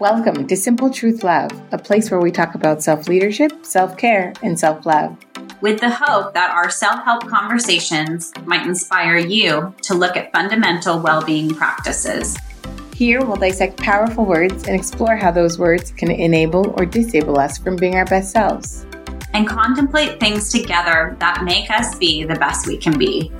Welcome 0.00 0.48
to 0.48 0.56
Simple 0.56 0.90
Truth 0.90 1.22
Love, 1.22 1.52
a 1.70 1.78
place 1.78 2.10
where 2.10 2.18
we 2.18 2.32
talk 2.32 2.56
about 2.56 2.82
self 2.82 3.06
leadership, 3.06 3.64
self 3.64 3.96
care, 3.96 4.32
and 4.42 4.58
self 4.58 4.84
love. 4.84 5.16
With 5.60 5.78
the 5.78 5.88
hope 5.88 6.34
that 6.34 6.50
our 6.50 6.68
self 6.68 7.04
help 7.04 7.28
conversations 7.28 8.32
might 8.44 8.66
inspire 8.66 9.18
you 9.18 9.72
to 9.82 9.94
look 9.94 10.16
at 10.16 10.32
fundamental 10.32 10.98
well 10.98 11.24
being 11.24 11.54
practices. 11.54 12.36
Here, 12.92 13.24
we'll 13.24 13.36
dissect 13.36 13.76
powerful 13.76 14.24
words 14.24 14.66
and 14.66 14.74
explore 14.74 15.14
how 15.14 15.30
those 15.30 15.60
words 15.60 15.92
can 15.92 16.10
enable 16.10 16.74
or 16.76 16.84
disable 16.84 17.38
us 17.38 17.56
from 17.58 17.76
being 17.76 17.94
our 17.94 18.04
best 18.04 18.32
selves. 18.32 18.84
And 19.32 19.46
contemplate 19.46 20.18
things 20.18 20.50
together 20.50 21.16
that 21.20 21.44
make 21.44 21.70
us 21.70 21.96
be 21.98 22.24
the 22.24 22.34
best 22.34 22.66
we 22.66 22.78
can 22.78 22.98
be. 22.98 23.30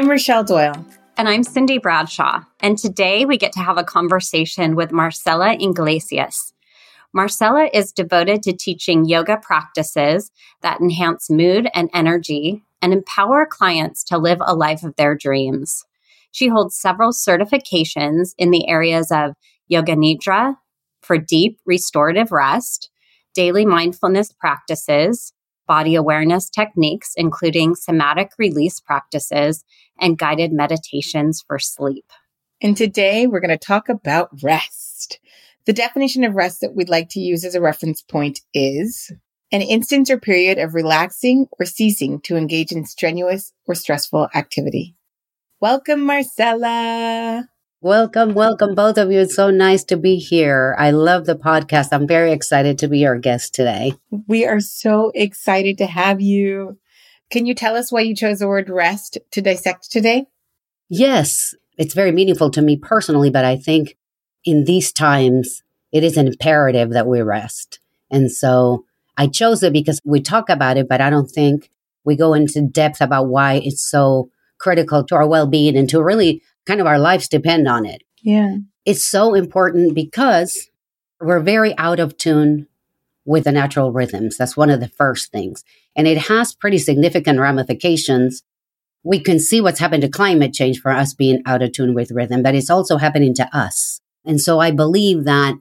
I'm 0.00 0.08
Rochelle 0.08 0.44
Doyle. 0.44 0.86
And 1.18 1.28
I'm 1.28 1.42
Cindy 1.42 1.76
Bradshaw. 1.76 2.42
And 2.60 2.78
today 2.78 3.26
we 3.26 3.36
get 3.36 3.52
to 3.52 3.60
have 3.60 3.76
a 3.76 3.84
conversation 3.84 4.74
with 4.74 4.92
Marcella 4.92 5.52
Inglesias. 5.52 6.54
Marcella 7.12 7.68
is 7.74 7.92
devoted 7.92 8.42
to 8.44 8.54
teaching 8.54 9.04
yoga 9.04 9.36
practices 9.36 10.30
that 10.62 10.80
enhance 10.80 11.28
mood 11.28 11.68
and 11.74 11.90
energy 11.92 12.64
and 12.80 12.94
empower 12.94 13.44
clients 13.44 14.02
to 14.04 14.16
live 14.16 14.38
a 14.40 14.54
life 14.54 14.82
of 14.84 14.96
their 14.96 15.14
dreams. 15.14 15.84
She 16.30 16.48
holds 16.48 16.80
several 16.80 17.12
certifications 17.12 18.30
in 18.38 18.52
the 18.52 18.68
areas 18.68 19.12
of 19.12 19.34
Yoga 19.68 19.96
Nidra 19.96 20.56
for 21.02 21.18
deep 21.18 21.58
restorative 21.66 22.32
rest, 22.32 22.88
daily 23.34 23.66
mindfulness 23.66 24.32
practices, 24.32 25.34
body 25.70 25.94
awareness 25.94 26.50
techniques, 26.50 27.12
including 27.14 27.76
somatic 27.76 28.32
release 28.38 28.80
practices 28.80 29.62
and 30.00 30.18
guided 30.18 30.52
meditations 30.52 31.44
for 31.46 31.60
sleep. 31.60 32.06
And 32.60 32.76
today 32.76 33.28
we're 33.28 33.38
going 33.38 33.56
to 33.56 33.66
talk 33.66 33.88
about 33.88 34.30
rest. 34.42 35.20
The 35.66 35.72
definition 35.72 36.24
of 36.24 36.34
rest 36.34 36.60
that 36.62 36.74
we'd 36.74 36.88
like 36.88 37.08
to 37.10 37.20
use 37.20 37.44
as 37.44 37.54
a 37.54 37.60
reference 37.60 38.02
point 38.02 38.40
is 38.52 39.12
an 39.52 39.62
instance 39.62 40.10
or 40.10 40.18
period 40.18 40.58
of 40.58 40.74
relaxing 40.74 41.46
or 41.60 41.66
ceasing 41.66 42.20
to 42.22 42.36
engage 42.36 42.72
in 42.72 42.84
strenuous 42.84 43.52
or 43.64 43.76
stressful 43.76 44.28
activity. 44.34 44.96
Welcome, 45.60 46.00
Marcela. 46.00 47.48
Welcome, 47.82 48.34
welcome, 48.34 48.74
both 48.74 48.98
of 48.98 49.10
you. 49.10 49.20
It's 49.20 49.34
so 49.34 49.48
nice 49.48 49.84
to 49.84 49.96
be 49.96 50.16
here. 50.16 50.76
I 50.78 50.90
love 50.90 51.24
the 51.24 51.34
podcast. 51.34 51.88
I'm 51.92 52.06
very 52.06 52.30
excited 52.30 52.76
to 52.78 52.88
be 52.88 52.98
your 52.98 53.18
guest 53.18 53.54
today. 53.54 53.94
We 54.26 54.44
are 54.44 54.60
so 54.60 55.10
excited 55.14 55.78
to 55.78 55.86
have 55.86 56.20
you. 56.20 56.76
Can 57.30 57.46
you 57.46 57.54
tell 57.54 57.76
us 57.76 57.90
why 57.90 58.02
you 58.02 58.14
chose 58.14 58.40
the 58.40 58.48
word 58.48 58.68
rest 58.68 59.16
to 59.30 59.40
dissect 59.40 59.90
today? 59.90 60.26
Yes, 60.90 61.54
it's 61.78 61.94
very 61.94 62.12
meaningful 62.12 62.50
to 62.50 62.60
me 62.60 62.76
personally, 62.76 63.30
but 63.30 63.46
I 63.46 63.56
think 63.56 63.96
in 64.44 64.64
these 64.64 64.92
times, 64.92 65.62
it 65.90 66.04
is 66.04 66.18
an 66.18 66.26
imperative 66.26 66.90
that 66.90 67.06
we 67.06 67.22
rest. 67.22 67.80
And 68.10 68.30
so 68.30 68.84
I 69.16 69.26
chose 69.26 69.62
it 69.62 69.72
because 69.72 70.02
we 70.04 70.20
talk 70.20 70.50
about 70.50 70.76
it, 70.76 70.86
but 70.86 71.00
I 71.00 71.08
don't 71.08 71.30
think 71.30 71.70
we 72.04 72.14
go 72.14 72.34
into 72.34 72.60
depth 72.60 73.00
about 73.00 73.28
why 73.28 73.54
it's 73.54 73.80
so 73.80 74.28
critical 74.58 75.02
to 75.04 75.14
our 75.14 75.26
well 75.26 75.46
being 75.46 75.78
and 75.78 75.88
to 75.88 76.02
really 76.02 76.42
kind 76.66 76.80
of 76.80 76.86
our 76.86 76.98
lives 76.98 77.28
depend 77.28 77.68
on 77.68 77.86
it. 77.86 78.02
Yeah. 78.22 78.56
It's 78.84 79.04
so 79.04 79.34
important 79.34 79.94
because 79.94 80.68
we're 81.20 81.40
very 81.40 81.76
out 81.78 82.00
of 82.00 82.16
tune 82.16 82.66
with 83.24 83.44
the 83.44 83.52
natural 83.52 83.92
rhythms. 83.92 84.36
That's 84.36 84.56
one 84.56 84.70
of 84.70 84.80
the 84.80 84.88
first 84.88 85.30
things. 85.30 85.64
And 85.94 86.06
it 86.06 86.18
has 86.18 86.54
pretty 86.54 86.78
significant 86.78 87.38
ramifications. 87.38 88.42
We 89.02 89.20
can 89.20 89.38
see 89.38 89.60
what's 89.60 89.78
happened 89.78 90.02
to 90.02 90.08
climate 90.08 90.52
change 90.52 90.80
for 90.80 90.90
us 90.90 91.14
being 91.14 91.42
out 91.46 91.62
of 91.62 91.72
tune 91.72 91.94
with 91.94 92.10
rhythm, 92.10 92.42
but 92.42 92.54
it's 92.54 92.70
also 92.70 92.96
happening 92.96 93.34
to 93.34 93.56
us. 93.56 94.00
And 94.24 94.40
so 94.40 94.58
I 94.58 94.70
believe 94.70 95.24
that 95.24 95.54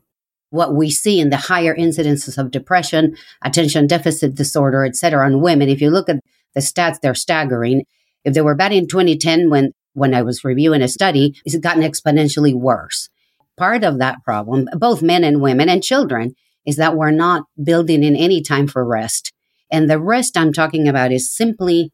what 0.50 0.74
we 0.74 0.90
see 0.90 1.20
in 1.20 1.30
the 1.30 1.38
higher 1.38 1.76
incidences 1.76 2.38
of 2.38 2.52
depression, 2.52 3.16
attention 3.44 3.88
deficit 3.88 4.36
disorder, 4.36 4.84
et 4.84 4.96
cetera, 4.96 5.26
on 5.26 5.42
women, 5.42 5.70
if 5.70 5.82
you 5.82 5.90
look 5.90 6.10
at 6.10 6.20
the 6.56 6.60
stats, 6.60 7.00
they're 7.02 7.14
staggering. 7.14 7.84
If 8.26 8.34
they 8.34 8.42
were 8.42 8.56
bad 8.56 8.74
in 8.74 8.88
2010 8.88 9.50
when 9.50 9.74
when 9.94 10.14
I 10.14 10.22
was 10.22 10.44
reviewing 10.44 10.82
a 10.82 10.88
study, 10.88 11.40
it's 11.46 11.58
gotten 11.58 11.84
exponentially 11.84 12.54
worse. 12.54 13.10
Part 13.58 13.84
of 13.84 14.00
that 14.00 14.24
problem, 14.24 14.68
both 14.74 15.02
men 15.02 15.24
and 15.24 15.42
women 15.42 15.70
and 15.70 15.84
children, 15.84 16.36
is 16.66 16.78
that 16.78 16.96
we're 16.96 17.12
not 17.12 17.44
building 17.62 18.04
in 18.04 18.16
any 18.16 18.42
time 18.42 18.68
for 18.68 18.86
rest. 18.86 19.34
And 19.72 19.90
the 19.90 20.00
rest 20.00 20.38
I'm 20.38 20.54
talking 20.54 20.88
about 20.88 21.12
is 21.12 21.36
simply 21.36 21.92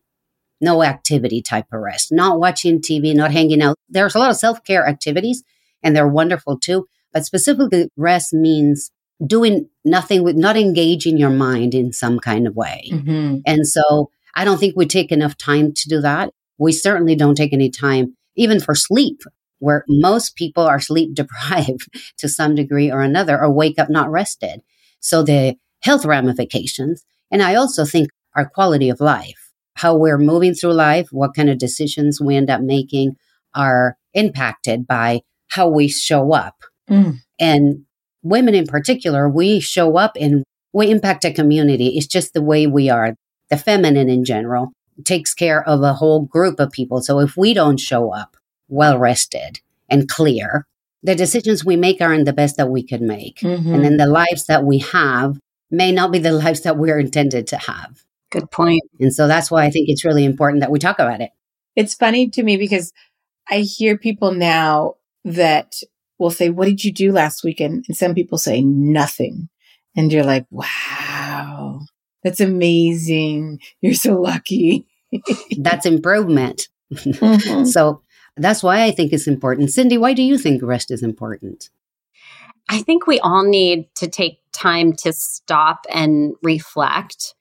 no 0.61 0.83
activity 0.83 1.41
type 1.41 1.65
of 1.71 1.81
rest, 1.81 2.11
not 2.11 2.39
watching 2.39 2.81
TV, 2.81 3.13
not 3.15 3.31
hanging 3.31 3.61
out. 3.61 3.77
There's 3.89 4.15
a 4.15 4.19
lot 4.19 4.29
of 4.29 4.37
self 4.37 4.63
care 4.63 4.87
activities 4.87 5.43
and 5.83 5.95
they're 5.95 6.07
wonderful 6.07 6.59
too. 6.59 6.87
But 7.13 7.25
specifically, 7.25 7.89
rest 7.95 8.33
means 8.33 8.91
doing 9.25 9.69
nothing 9.85 10.23
with 10.23 10.35
not 10.35 10.57
engaging 10.57 11.17
your 11.17 11.29
mind 11.29 11.73
in 11.73 11.93
some 11.93 12.19
kind 12.19 12.47
of 12.47 12.55
way. 12.55 12.89
Mm-hmm. 12.91 13.37
And 13.45 13.67
so 13.67 14.09
I 14.35 14.43
don't 14.43 14.59
think 14.59 14.75
we 14.75 14.85
take 14.85 15.11
enough 15.11 15.37
time 15.37 15.73
to 15.73 15.89
do 15.89 16.01
that. 16.01 16.31
We 16.57 16.71
certainly 16.71 17.15
don't 17.15 17.35
take 17.35 17.53
any 17.53 17.69
time 17.69 18.15
even 18.35 18.59
for 18.59 18.75
sleep, 18.75 19.21
where 19.59 19.85
most 19.87 20.35
people 20.35 20.63
are 20.63 20.79
sleep 20.79 21.13
deprived 21.13 21.89
to 22.17 22.29
some 22.29 22.55
degree 22.55 22.91
or 22.91 23.01
another 23.01 23.39
or 23.39 23.51
wake 23.51 23.79
up 23.79 23.89
not 23.89 24.11
rested. 24.11 24.61
So 24.99 25.23
the 25.23 25.55
health 25.81 26.05
ramifications. 26.05 27.03
And 27.31 27.41
I 27.41 27.55
also 27.55 27.85
think 27.85 28.09
our 28.35 28.47
quality 28.47 28.89
of 28.89 28.99
life, 28.99 29.51
how 29.75 29.95
we're 29.95 30.17
moving 30.17 30.53
through 30.53 30.73
life, 30.73 31.07
what 31.11 31.35
kind 31.35 31.49
of 31.49 31.57
decisions 31.57 32.19
we 32.19 32.35
end 32.35 32.49
up 32.49 32.61
making 32.61 33.15
are 33.53 33.97
impacted 34.13 34.87
by 34.87 35.21
how 35.47 35.67
we 35.67 35.87
show 35.87 36.33
up. 36.33 36.55
Mm. 36.89 37.19
And 37.39 37.85
women 38.23 38.55
in 38.55 38.65
particular, 38.65 39.29
we 39.29 39.59
show 39.59 39.97
up 39.97 40.17
and 40.19 40.43
we 40.73 40.89
impact 40.89 41.23
a 41.23 41.31
community. 41.31 41.97
It's 41.97 42.07
just 42.07 42.33
the 42.33 42.41
way 42.41 42.67
we 42.67 42.89
are, 42.89 43.15
the 43.49 43.57
feminine 43.57 44.09
in 44.09 44.25
general 44.25 44.71
takes 45.03 45.33
care 45.33 45.67
of 45.67 45.81
a 45.81 45.93
whole 45.93 46.21
group 46.21 46.59
of 46.59 46.71
people. 46.71 47.01
So 47.01 47.19
if 47.19 47.35
we 47.35 47.53
don't 47.53 47.79
show 47.79 48.13
up 48.13 48.37
well 48.67 48.97
rested 48.97 49.59
and 49.89 50.07
clear, 50.07 50.65
the 51.03 51.15
decisions 51.15 51.63
we 51.63 51.75
make 51.75 52.01
aren't 52.01 52.25
the 52.25 52.33
best 52.33 52.57
that 52.57 52.69
we 52.69 52.83
could 52.83 53.01
make. 53.01 53.39
Mm-hmm. 53.39 53.73
And 53.73 53.85
then 53.85 53.97
the 53.97 54.07
lives 54.07 54.47
that 54.47 54.63
we 54.63 54.79
have 54.79 55.37
may 55.69 55.91
not 55.91 56.11
be 56.11 56.19
the 56.19 56.31
lives 56.45 56.61
that 56.61 56.77
we're 56.77 56.99
intended 56.99 57.47
to 57.47 57.57
have. 57.57 58.03
Good 58.31 58.49
point. 58.51 58.83
And 58.99 59.13
so 59.13 59.27
that's 59.27 59.51
why 59.51 59.65
I 59.65 59.69
think 59.69 59.87
it's 59.87 60.05
really 60.05 60.25
important 60.25 60.61
that 60.61 60.71
we 60.71 60.79
talk 60.79 60.99
about 60.99 61.21
it. 61.21 61.31
It's 61.75 61.93
funny 61.93 62.29
to 62.29 62.43
me 62.43 62.57
because 62.57 62.91
I 63.49 63.59
hear 63.59 63.97
people 63.97 64.33
now 64.33 64.95
that 65.23 65.75
will 66.17 66.31
say, 66.31 66.49
What 66.49 66.65
did 66.65 66.83
you 66.83 66.91
do 66.91 67.11
last 67.11 67.43
weekend? 67.43 67.85
And 67.87 67.95
some 67.95 68.13
people 68.15 68.37
say 68.37 68.61
nothing. 68.61 69.49
And 69.95 70.11
you're 70.11 70.23
like, 70.23 70.45
Wow, 70.49 71.81
that's 72.25 72.39
amazing. 72.39 73.59
You're 73.81 73.93
so 73.93 74.19
lucky. 74.19 74.87
that's 75.59 75.85
improvement. 75.85 76.67
Mm-hmm. 76.91 77.65
so 77.65 78.01
that's 78.35 78.63
why 78.63 78.83
I 78.83 78.91
think 78.91 79.13
it's 79.13 79.27
important. 79.27 79.69
Cindy, 79.71 79.99
why 79.99 80.13
do 80.13 80.23
you 80.23 80.39
think 80.39 80.63
rest 80.63 80.89
is 80.89 81.03
important? 81.03 81.69
I 82.67 82.81
think 82.81 83.05
we 83.05 83.19
all 83.19 83.43
need 83.43 83.93
to 83.97 84.07
take 84.07 84.39
time 84.53 84.93
to 84.93 85.13
stop 85.13 85.85
and 85.93 86.33
reflect, 86.41 87.35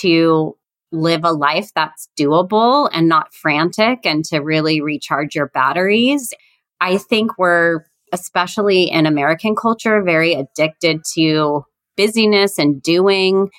to 0.00 0.56
live 0.90 1.22
a 1.22 1.32
life 1.32 1.70
that's 1.74 2.08
doable 2.18 2.88
and 2.94 3.10
not 3.10 3.34
frantic, 3.34 4.06
and 4.06 4.24
to 4.24 4.38
really 4.38 4.80
recharge 4.80 5.34
your 5.34 5.48
batteries. 5.48 6.32
I 6.80 6.96
think 6.96 7.36
we're, 7.36 7.84
especially 8.10 8.90
in 8.90 9.04
American 9.04 9.54
culture, 9.54 10.02
very 10.02 10.32
addicted 10.32 11.02
to 11.14 11.66
busyness 11.98 12.58
and 12.58 12.82
doing 12.82 13.50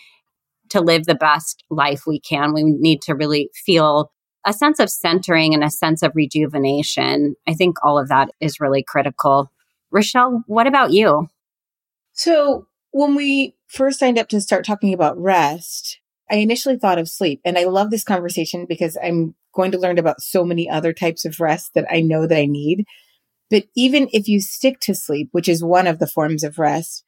to 0.72 0.82
live 0.82 1.06
the 1.06 1.16
best 1.16 1.64
life 1.70 2.04
we 2.06 2.20
can. 2.20 2.54
We 2.54 2.64
need 2.64 3.02
to 3.04 3.14
really 3.14 3.50
feel 3.54 4.12
a 4.46 4.54
sense 4.54 4.80
of 4.80 4.90
centering 4.90 5.54
and 5.54 5.64
a 5.64 5.70
sense 5.70 6.02
of 6.02 6.14
rejuvenation. 6.16 7.36
I 7.48 7.54
think 7.54 7.78
all 7.84 8.00
of 8.00 8.10
that 8.10 8.32
is 8.40 8.60
really 8.60 8.84
critical. 8.84 9.52
Rochelle, 9.92 10.44
what 10.48 10.68
about 10.68 10.92
you? 10.92 11.30
So, 12.14 12.68
when 12.92 13.16
we 13.16 13.56
first 13.68 14.00
signed 14.00 14.18
up 14.18 14.28
to 14.30 14.42
start 14.42 14.66
talking 14.66 14.94
about 14.94 15.18
rest, 15.18 16.00
I 16.30 16.36
initially 16.36 16.78
thought 16.78 16.98
of 16.98 17.10
sleep. 17.10 17.42
And 17.46 17.58
I 17.58 17.66
love 17.66 17.90
this 17.90 18.04
conversation 18.04 18.66
because 18.68 18.98
I'm 19.02 19.36
going 19.54 19.72
to 19.72 19.80
learn 19.80 19.98
about 19.98 20.22
so 20.22 20.44
many 20.44 20.70
other 20.70 20.94
types 20.94 21.26
of 21.26 21.40
rest 21.40 21.74
that 21.76 21.86
I 21.90 22.02
know 22.02 22.28
that 22.28 22.38
I 22.38 22.46
need. 22.46 22.86
But 23.50 23.66
even 23.76 24.10
if 24.14 24.28
you 24.28 24.40
stick 24.40 24.80
to 24.82 24.96
sleep, 24.96 25.30
which 25.32 25.50
is 25.50 25.64
one 25.64 25.88
of 25.88 26.00
the 26.00 26.08
forms 26.08 26.44
of 26.44 26.58
rest, 26.58 27.04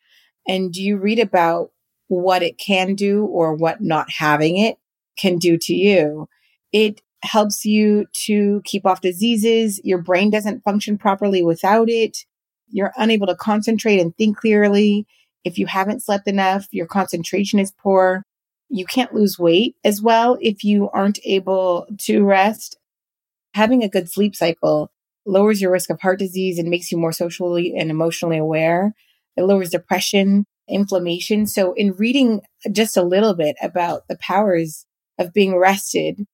and 0.48 0.72
do 0.72 0.82
you 0.82 0.98
read 0.98 1.20
about 1.20 1.72
what 2.22 2.44
it 2.44 2.58
can 2.58 2.96
do 2.96 3.26
or 3.26 3.54
what 3.54 3.82
not 3.82 4.10
having 4.10 4.58
it 4.58 4.78
can 5.18 5.38
do 5.38 5.58
to 5.58 5.74
you. 5.74 6.28
It 6.72 7.02
helps 7.24 7.66
you 7.66 8.06
to 8.26 8.62
keep 8.66 8.86
off 8.86 9.02
diseases. 9.02 9.80
Your 9.84 10.00
brain 10.00 10.30
doesn't 10.30 10.64
function 10.64 10.98
properly 10.98 11.44
without 11.44 11.90
it. 11.90 12.18
You're 12.70 12.94
unable 12.98 13.28
to 13.28 13.36
concentrate 13.36 14.00
and 14.00 14.16
think 14.18 14.38
clearly. 14.38 15.06
If 15.44 15.58
you 15.58 15.66
haven't 15.68 16.04
slept 16.04 16.28
enough, 16.28 16.68
your 16.72 16.88
concentration 16.88 17.60
is 17.60 17.72
poor. 17.72 18.26
you 18.74 18.86
can't 18.86 19.14
lose 19.14 19.38
weight 19.38 19.76
as 19.84 20.02
well 20.02 20.36
if 20.42 20.64
you 20.64 20.90
aren't 20.90 21.20
able 21.24 21.86
to 22.00 22.24
rest. 22.24 22.78
Having 23.54 23.84
a 23.84 23.90
good 23.90 24.10
sleep 24.10 24.36
cycle 24.36 24.92
lowers 25.28 25.62
your 25.62 25.72
risk 25.72 25.92
of 25.92 26.02
heart 26.02 26.18
disease 26.18 26.58
and 26.58 26.70
makes 26.70 26.92
you 26.92 26.98
more 26.98 27.12
socially 27.12 27.76
and 27.78 27.92
emotionally 27.92 28.38
aware. 28.40 28.94
It 29.38 29.44
lowers 29.44 29.70
depression, 29.70 30.46
inflammation. 30.68 31.46
So 31.46 31.74
in 31.74 31.94
reading 31.94 32.42
just 32.72 32.98
a 32.98 33.04
little 33.04 33.34
bit 33.34 33.56
about 33.62 34.08
the 34.08 34.18
powers 34.18 34.86
of 35.20 35.34
being 35.34 35.58
rested, 35.58 36.26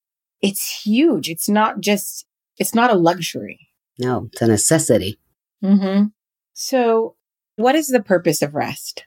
it's 0.41 0.83
huge. 0.83 1.29
It's 1.29 1.49
not 1.49 1.81
just, 1.81 2.25
it's 2.57 2.75
not 2.75 2.91
a 2.91 2.95
luxury. 2.95 3.69
No, 3.97 4.29
it's 4.31 4.41
a 4.41 4.47
necessity. 4.47 5.19
Mm-hmm. 5.63 6.05
So 6.53 7.15
what 7.55 7.75
is 7.75 7.87
the 7.87 8.01
purpose 8.01 8.41
of 8.41 8.55
rest? 8.55 9.05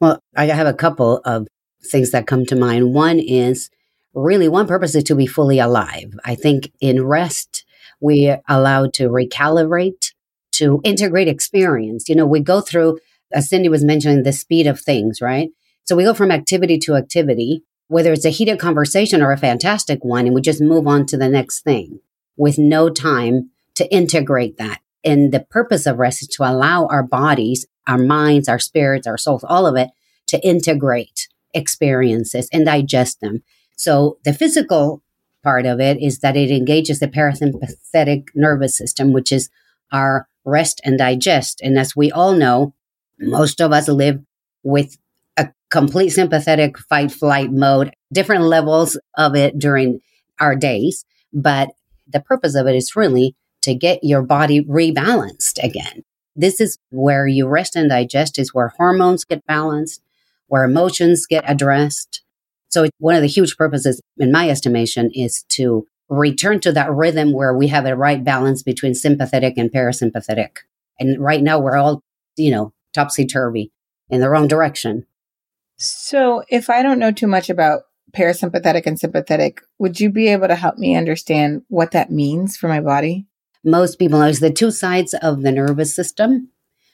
Well, 0.00 0.20
I 0.36 0.46
have 0.46 0.66
a 0.66 0.74
couple 0.74 1.20
of 1.24 1.48
things 1.84 2.10
that 2.12 2.26
come 2.26 2.46
to 2.46 2.56
mind. 2.56 2.94
One 2.94 3.18
is 3.18 3.70
really 4.14 4.48
one 4.48 4.66
purpose 4.66 4.94
is 4.94 5.04
to 5.04 5.14
be 5.14 5.26
fully 5.26 5.58
alive. 5.58 6.14
I 6.24 6.34
think 6.34 6.72
in 6.80 7.04
rest, 7.04 7.64
we're 8.00 8.40
allowed 8.48 8.92
to 8.94 9.08
recalibrate, 9.08 10.12
to 10.52 10.80
integrate 10.84 11.28
experience. 11.28 12.08
You 12.08 12.16
know, 12.16 12.26
we 12.26 12.40
go 12.40 12.60
through, 12.60 12.98
as 13.32 13.48
Cindy 13.48 13.68
was 13.68 13.84
mentioning, 13.84 14.22
the 14.22 14.32
speed 14.32 14.66
of 14.66 14.80
things, 14.80 15.20
right? 15.20 15.50
So 15.84 15.96
we 15.96 16.04
go 16.04 16.14
from 16.14 16.30
activity 16.30 16.78
to 16.80 16.96
activity, 16.96 17.62
whether 17.88 18.12
it's 18.12 18.24
a 18.24 18.30
heated 18.30 18.58
conversation 18.58 19.22
or 19.22 19.32
a 19.32 19.38
fantastic 19.38 20.04
one, 20.04 20.26
and 20.26 20.34
we 20.34 20.40
just 20.40 20.60
move 20.60 20.86
on 20.86 21.06
to 21.06 21.16
the 21.16 21.28
next 21.28 21.62
thing 21.62 22.00
with 22.36 22.58
no 22.58 22.88
time 22.88 23.50
to 23.74 23.92
integrate 23.92 24.56
that. 24.58 24.80
And 25.04 25.32
the 25.32 25.40
purpose 25.40 25.86
of 25.86 25.98
rest 25.98 26.22
is 26.22 26.28
to 26.28 26.42
allow 26.42 26.86
our 26.86 27.02
bodies, 27.02 27.66
our 27.86 27.98
minds, 27.98 28.48
our 28.48 28.58
spirits, 28.58 29.06
our 29.06 29.18
souls, 29.18 29.44
all 29.44 29.66
of 29.66 29.76
it 29.76 29.90
to 30.28 30.46
integrate 30.46 31.28
experiences 31.54 32.48
and 32.52 32.64
digest 32.64 33.20
them. 33.20 33.42
So 33.76 34.18
the 34.24 34.32
physical 34.32 35.02
part 35.42 35.66
of 35.66 35.80
it 35.80 36.00
is 36.00 36.20
that 36.20 36.36
it 36.36 36.50
engages 36.50 37.00
the 37.00 37.08
parasympathetic 37.08 38.28
nervous 38.34 38.76
system, 38.76 39.12
which 39.12 39.32
is 39.32 39.50
our 39.90 40.28
rest 40.44 40.80
and 40.84 40.98
digest. 40.98 41.60
And 41.62 41.78
as 41.78 41.96
we 41.96 42.12
all 42.12 42.32
know, 42.32 42.74
most 43.20 43.60
of 43.60 43.72
us 43.72 43.88
live 43.88 44.20
with 44.62 44.96
a 45.36 45.48
complete 45.70 46.10
sympathetic 46.10 46.78
fight 46.78 47.12
flight 47.12 47.50
mode, 47.52 47.94
different 48.12 48.44
levels 48.44 48.98
of 49.16 49.36
it 49.36 49.58
during 49.58 50.00
our 50.40 50.56
days. 50.56 51.04
But 51.32 51.70
the 52.08 52.20
purpose 52.20 52.54
of 52.54 52.66
it 52.66 52.74
is 52.74 52.96
really 52.96 53.34
to 53.62 53.74
get 53.74 54.02
your 54.02 54.22
body 54.22 54.64
rebalanced 54.64 55.62
again. 55.62 56.02
This 56.34 56.60
is 56.60 56.78
where 56.90 57.26
you 57.26 57.46
rest 57.46 57.76
and 57.76 57.90
digest 57.90 58.38
is 58.38 58.54
where 58.54 58.72
hormones 58.76 59.24
get 59.24 59.46
balanced, 59.46 60.02
where 60.46 60.64
emotions 60.64 61.26
get 61.26 61.44
addressed, 61.46 62.22
so 62.70 62.86
one 62.98 63.16
of 63.16 63.20
the 63.20 63.28
huge 63.28 63.56
purposes, 63.56 64.00
in 64.16 64.30
my 64.30 64.48
estimation, 64.48 65.10
is 65.12 65.42
to 65.50 65.86
return 66.08 66.60
to 66.60 66.72
that 66.72 66.90
rhythm 66.92 67.32
where 67.32 67.52
we 67.52 67.66
have 67.68 67.84
a 67.84 67.96
right 67.96 68.22
balance 68.22 68.62
between 68.62 68.94
sympathetic 68.94 69.54
and 69.58 69.70
parasympathetic. 69.70 70.58
And 70.98 71.20
right 71.20 71.42
now 71.42 71.58
we're 71.58 71.76
all, 71.76 72.02
you 72.36 72.50
know, 72.52 72.72
topsy 72.92 73.26
turvy 73.26 73.72
in 74.08 74.20
the 74.20 74.28
wrong 74.28 74.48
direction. 74.48 75.06
So 75.76 76.42
if 76.48 76.68
I 76.68 76.82
don't 76.82 76.98
know 76.98 77.12
too 77.12 77.26
much 77.26 77.48
about 77.50 77.82
parasympathetic 78.12 78.86
and 78.86 78.98
sympathetic, 78.98 79.60
would 79.78 80.00
you 80.00 80.10
be 80.10 80.28
able 80.28 80.48
to 80.48 80.56
help 80.56 80.78
me 80.78 80.96
understand 80.96 81.62
what 81.68 81.92
that 81.92 82.10
means 82.10 82.56
for 82.56 82.68
my 82.68 82.80
body? 82.80 83.26
Most 83.64 83.98
people 83.98 84.18
know 84.18 84.26
it's 84.26 84.40
the 84.40 84.52
two 84.52 84.70
sides 84.70 85.14
of 85.14 85.42
the 85.42 85.52
nervous 85.52 85.94
system. 85.94 86.48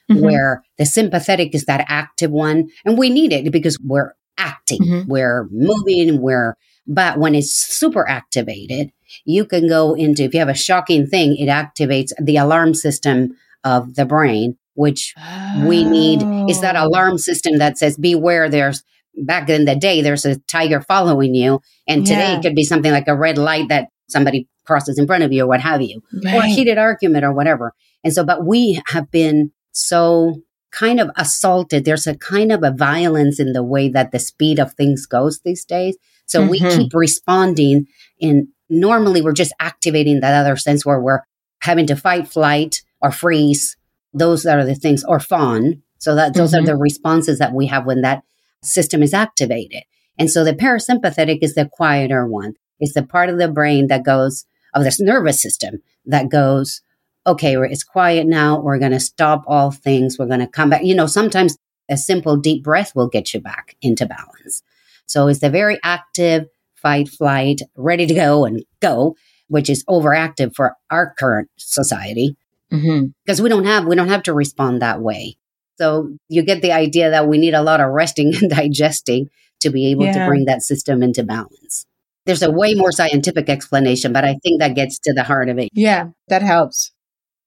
Mm-hmm. 0.09 0.23
Where 0.23 0.63
the 0.77 0.85
sympathetic 0.85 1.53
is 1.53 1.65
that 1.65 1.83
active 1.89 2.31
one, 2.31 2.69
and 2.85 2.97
we 2.97 3.09
need 3.09 3.33
it 3.33 3.51
because 3.51 3.77
we're 3.83 4.13
acting, 4.37 4.79
mm-hmm. 4.79 5.11
we're 5.11 5.49
moving, 5.51 6.21
we're, 6.21 6.55
but 6.87 7.19
when 7.19 7.35
it's 7.35 7.51
super 7.51 8.07
activated, 8.07 8.93
you 9.25 9.43
can 9.43 9.67
go 9.67 9.95
into, 9.95 10.23
if 10.23 10.33
you 10.33 10.39
have 10.39 10.47
a 10.47 10.53
shocking 10.53 11.07
thing, 11.07 11.35
it 11.35 11.49
activates 11.49 12.13
the 12.21 12.37
alarm 12.37 12.73
system 12.73 13.35
of 13.65 13.95
the 13.95 14.05
brain, 14.05 14.57
which 14.77 15.13
oh. 15.17 15.65
we 15.67 15.83
need 15.83 16.21
is 16.49 16.61
that 16.61 16.75
oh. 16.75 16.85
alarm 16.85 17.17
system 17.17 17.57
that 17.57 17.77
says, 17.77 17.97
beware, 17.97 18.47
there's, 18.47 18.83
back 19.15 19.49
in 19.49 19.65
the 19.65 19.75
day, 19.75 20.01
there's 20.01 20.25
a 20.25 20.37
tiger 20.41 20.81
following 20.81 21.33
you. 21.33 21.59
And 21.87 22.05
today 22.05 22.31
yeah. 22.31 22.37
it 22.37 22.43
could 22.43 22.55
be 22.55 22.63
something 22.63 22.91
like 22.91 23.07
a 23.07 23.15
red 23.15 23.37
light 23.37 23.69
that 23.69 23.89
somebody 24.07 24.47
crosses 24.65 24.99
in 24.99 25.07
front 25.07 25.23
of 25.23 25.33
you 25.33 25.43
or 25.43 25.47
what 25.47 25.61
have 25.61 25.81
you, 25.81 26.03
right. 26.23 26.35
or 26.35 26.41
a 26.41 26.47
heated 26.47 26.77
argument 26.77 27.25
or 27.25 27.33
whatever. 27.33 27.73
And 28.03 28.13
so, 28.13 28.23
but 28.23 28.45
we 28.45 28.79
have 28.89 29.09
been 29.09 29.51
so 29.71 30.35
kind 30.71 30.99
of 30.99 31.09
assaulted. 31.15 31.83
There's 31.83 32.05
a 32.05 32.15
kind 32.15 32.51
of 32.51 32.63
a 32.63 32.71
violence 32.71 33.39
in 33.39 33.53
the 33.53 33.63
way 33.63 33.89
that 33.89 34.11
the 34.11 34.19
speed 34.19 34.59
of 34.59 34.73
things 34.73 35.05
goes 35.07 35.39
these 35.43 35.65
days. 35.65 35.97
So 36.27 36.41
mm-hmm. 36.41 36.49
we 36.51 36.59
keep 36.59 36.93
responding 36.93 37.87
and 38.21 38.49
normally 38.69 39.21
we're 39.21 39.33
just 39.33 39.53
activating 39.59 40.19
that 40.19 40.33
other 40.33 40.57
sense 40.57 40.85
where 40.85 40.99
we're 40.99 41.21
having 41.61 41.87
to 41.87 41.95
fight, 41.95 42.27
flight, 42.27 42.81
or 43.01 43.11
freeze. 43.11 43.76
Those 44.13 44.45
are 44.45 44.65
the 44.65 44.75
things, 44.75 45.03
or 45.03 45.19
fawn. 45.19 45.81
So 45.99 46.15
that 46.15 46.33
those 46.33 46.53
mm-hmm. 46.53 46.63
are 46.63 46.65
the 46.65 46.75
responses 46.75 47.39
that 47.39 47.53
we 47.53 47.65
have 47.67 47.85
when 47.85 48.01
that 48.01 48.23
system 48.63 49.01
is 49.01 49.13
activated. 49.13 49.83
And 50.17 50.29
so 50.29 50.43
the 50.43 50.53
parasympathetic 50.53 51.39
is 51.41 51.55
the 51.55 51.69
quieter 51.71 52.25
one. 52.27 52.53
It's 52.79 52.93
the 52.93 53.03
part 53.03 53.29
of 53.29 53.39
the 53.39 53.47
brain 53.47 53.87
that 53.87 54.05
goes 54.05 54.45
of 54.73 54.83
this 54.83 54.99
nervous 54.99 55.41
system 55.41 55.81
that 56.05 56.29
goes, 56.29 56.81
okay, 57.25 57.55
it's 57.57 57.83
quiet 57.83 58.27
now. 58.27 58.59
We're 58.59 58.79
going 58.79 58.91
to 58.91 58.99
stop 58.99 59.43
all 59.47 59.71
things. 59.71 60.17
We're 60.17 60.27
going 60.27 60.39
to 60.39 60.47
come 60.47 60.69
back. 60.69 60.83
You 60.83 60.95
know, 60.95 61.07
sometimes 61.07 61.57
a 61.89 61.97
simple 61.97 62.37
deep 62.37 62.63
breath 62.63 62.95
will 62.95 63.07
get 63.07 63.33
you 63.33 63.39
back 63.39 63.75
into 63.81 64.05
balance. 64.05 64.61
So 65.05 65.27
it's 65.27 65.39
the 65.39 65.49
very 65.49 65.79
active 65.83 66.45
fight, 66.75 67.09
flight, 67.09 67.61
ready 67.75 68.05
to 68.05 68.13
go 68.13 68.45
and 68.45 68.63
go, 68.81 69.15
which 69.47 69.69
is 69.69 69.83
overactive 69.85 70.55
for 70.55 70.75
our 70.91 71.15
current 71.17 71.49
society 71.57 72.37
because 72.69 72.83
mm-hmm. 72.83 73.43
we 73.43 73.49
don't 73.49 73.65
have 73.65 73.85
we 73.85 73.95
don't 73.95 74.09
have 74.09 74.23
to 74.23 74.33
respond 74.33 74.81
that 74.81 75.01
way. 75.01 75.37
So 75.77 76.15
you 76.27 76.43
get 76.43 76.61
the 76.61 76.71
idea 76.71 77.11
that 77.11 77.27
we 77.27 77.37
need 77.37 77.53
a 77.53 77.61
lot 77.61 77.81
of 77.81 77.91
resting 77.91 78.33
and 78.41 78.49
digesting 78.49 79.29
to 79.61 79.69
be 79.69 79.87
able 79.91 80.05
yeah. 80.05 80.19
to 80.19 80.27
bring 80.27 80.45
that 80.45 80.61
system 80.61 81.01
into 81.03 81.23
balance. 81.23 81.85
There's 82.25 82.43
a 82.43 82.51
way 82.51 82.73
more 82.73 82.91
scientific 82.91 83.47
explanation, 83.47 84.11
but 84.11 84.25
I 84.25 84.35
think 84.43 84.59
that 84.59 84.75
gets 84.75 84.99
to 84.99 85.13
the 85.13 85.23
heart 85.23 85.47
of 85.47 85.57
it. 85.59 85.69
Yeah, 85.71 86.09
that 86.27 86.41
helps. 86.41 86.91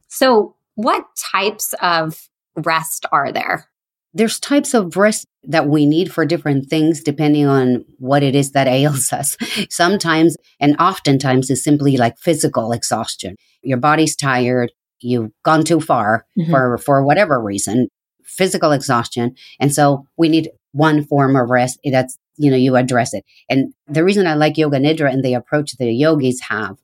So, 0.08 0.56
what 0.74 1.04
types 1.32 1.74
of 1.82 2.18
rest 2.56 3.04
are 3.12 3.30
there? 3.30 3.66
There's 4.14 4.40
types 4.40 4.72
of 4.72 4.96
rest 4.96 5.26
that 5.44 5.68
we 5.68 5.84
need 5.86 6.12
for 6.12 6.24
different 6.24 6.68
things 6.68 7.02
depending 7.02 7.46
on 7.46 7.84
what 7.98 8.22
it 8.22 8.34
is 8.34 8.52
that 8.52 8.66
ails 8.68 9.12
us. 9.12 9.36
Sometimes 9.68 10.36
and 10.58 10.76
oftentimes 10.80 11.50
is 11.50 11.62
simply 11.62 11.98
like 11.98 12.18
physical 12.18 12.72
exhaustion. 12.72 13.36
Your 13.62 13.78
body's 13.78 14.16
tired, 14.16 14.72
you've 15.00 15.30
gone 15.42 15.64
too 15.64 15.80
far 15.80 16.26
mm-hmm. 16.38 16.50
for 16.50 16.78
for 16.78 17.04
whatever 17.04 17.40
reason, 17.40 17.88
physical 18.24 18.72
exhaustion. 18.72 19.34
And 19.58 19.72
so 19.72 20.06
we 20.16 20.28
need 20.28 20.50
one 20.72 21.04
form 21.04 21.36
of 21.36 21.50
rest 21.50 21.78
that's 21.84 22.16
you 22.36 22.50
know 22.50 22.56
you 22.56 22.76
address 22.76 23.12
it. 23.14 23.24
And 23.48 23.74
the 23.86 24.04
reason 24.04 24.26
I 24.26 24.34
like 24.34 24.56
yoga 24.56 24.78
nidra 24.78 25.12
and 25.12 25.24
the 25.24 25.34
approach 25.34 25.72
that 25.72 25.84
the 25.84 25.92
yogis 25.92 26.40
have 26.48 26.76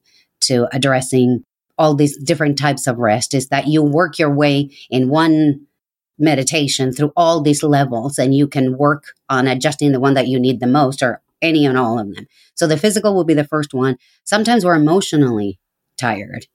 to 0.43 0.69
addressing 0.73 1.45
all 1.79 1.95
these 1.95 2.17
different 2.23 2.59
types 2.59 2.87
of 2.87 2.99
rest 2.99 3.35
is 3.35 3.49
that 3.49 3.67
you 3.67 3.83
work 3.83 4.19
your 4.19 4.33
way 4.35 4.71
in 4.91 5.09
one 5.09 5.67
meditation 6.19 6.93
through 6.93 7.13
all 7.17 7.43
these 7.43 7.63
levels 7.63 8.19
and 8.19 8.35
you 8.35 8.49
can 8.49 8.79
work 8.79 9.13
on 9.29 9.47
adjusting 9.47 9.93
the 9.93 10.01
one 10.01 10.15
that 10.15 10.29
you 10.29 10.41
need 10.41 10.61
the 10.61 10.67
most 10.67 11.03
or 11.03 11.21
any 11.43 11.67
and 11.67 11.77
all 11.77 11.99
of 11.99 12.15
them. 12.15 12.27
So 12.55 12.67
the 12.67 12.79
physical 12.79 13.15
will 13.15 13.25
be 13.25 13.35
the 13.35 13.45
first 13.45 13.75
one. 13.75 13.99
Sometimes 14.25 14.65
we're 14.65 14.77
emotionally 14.77 15.59
tired. 15.99 16.47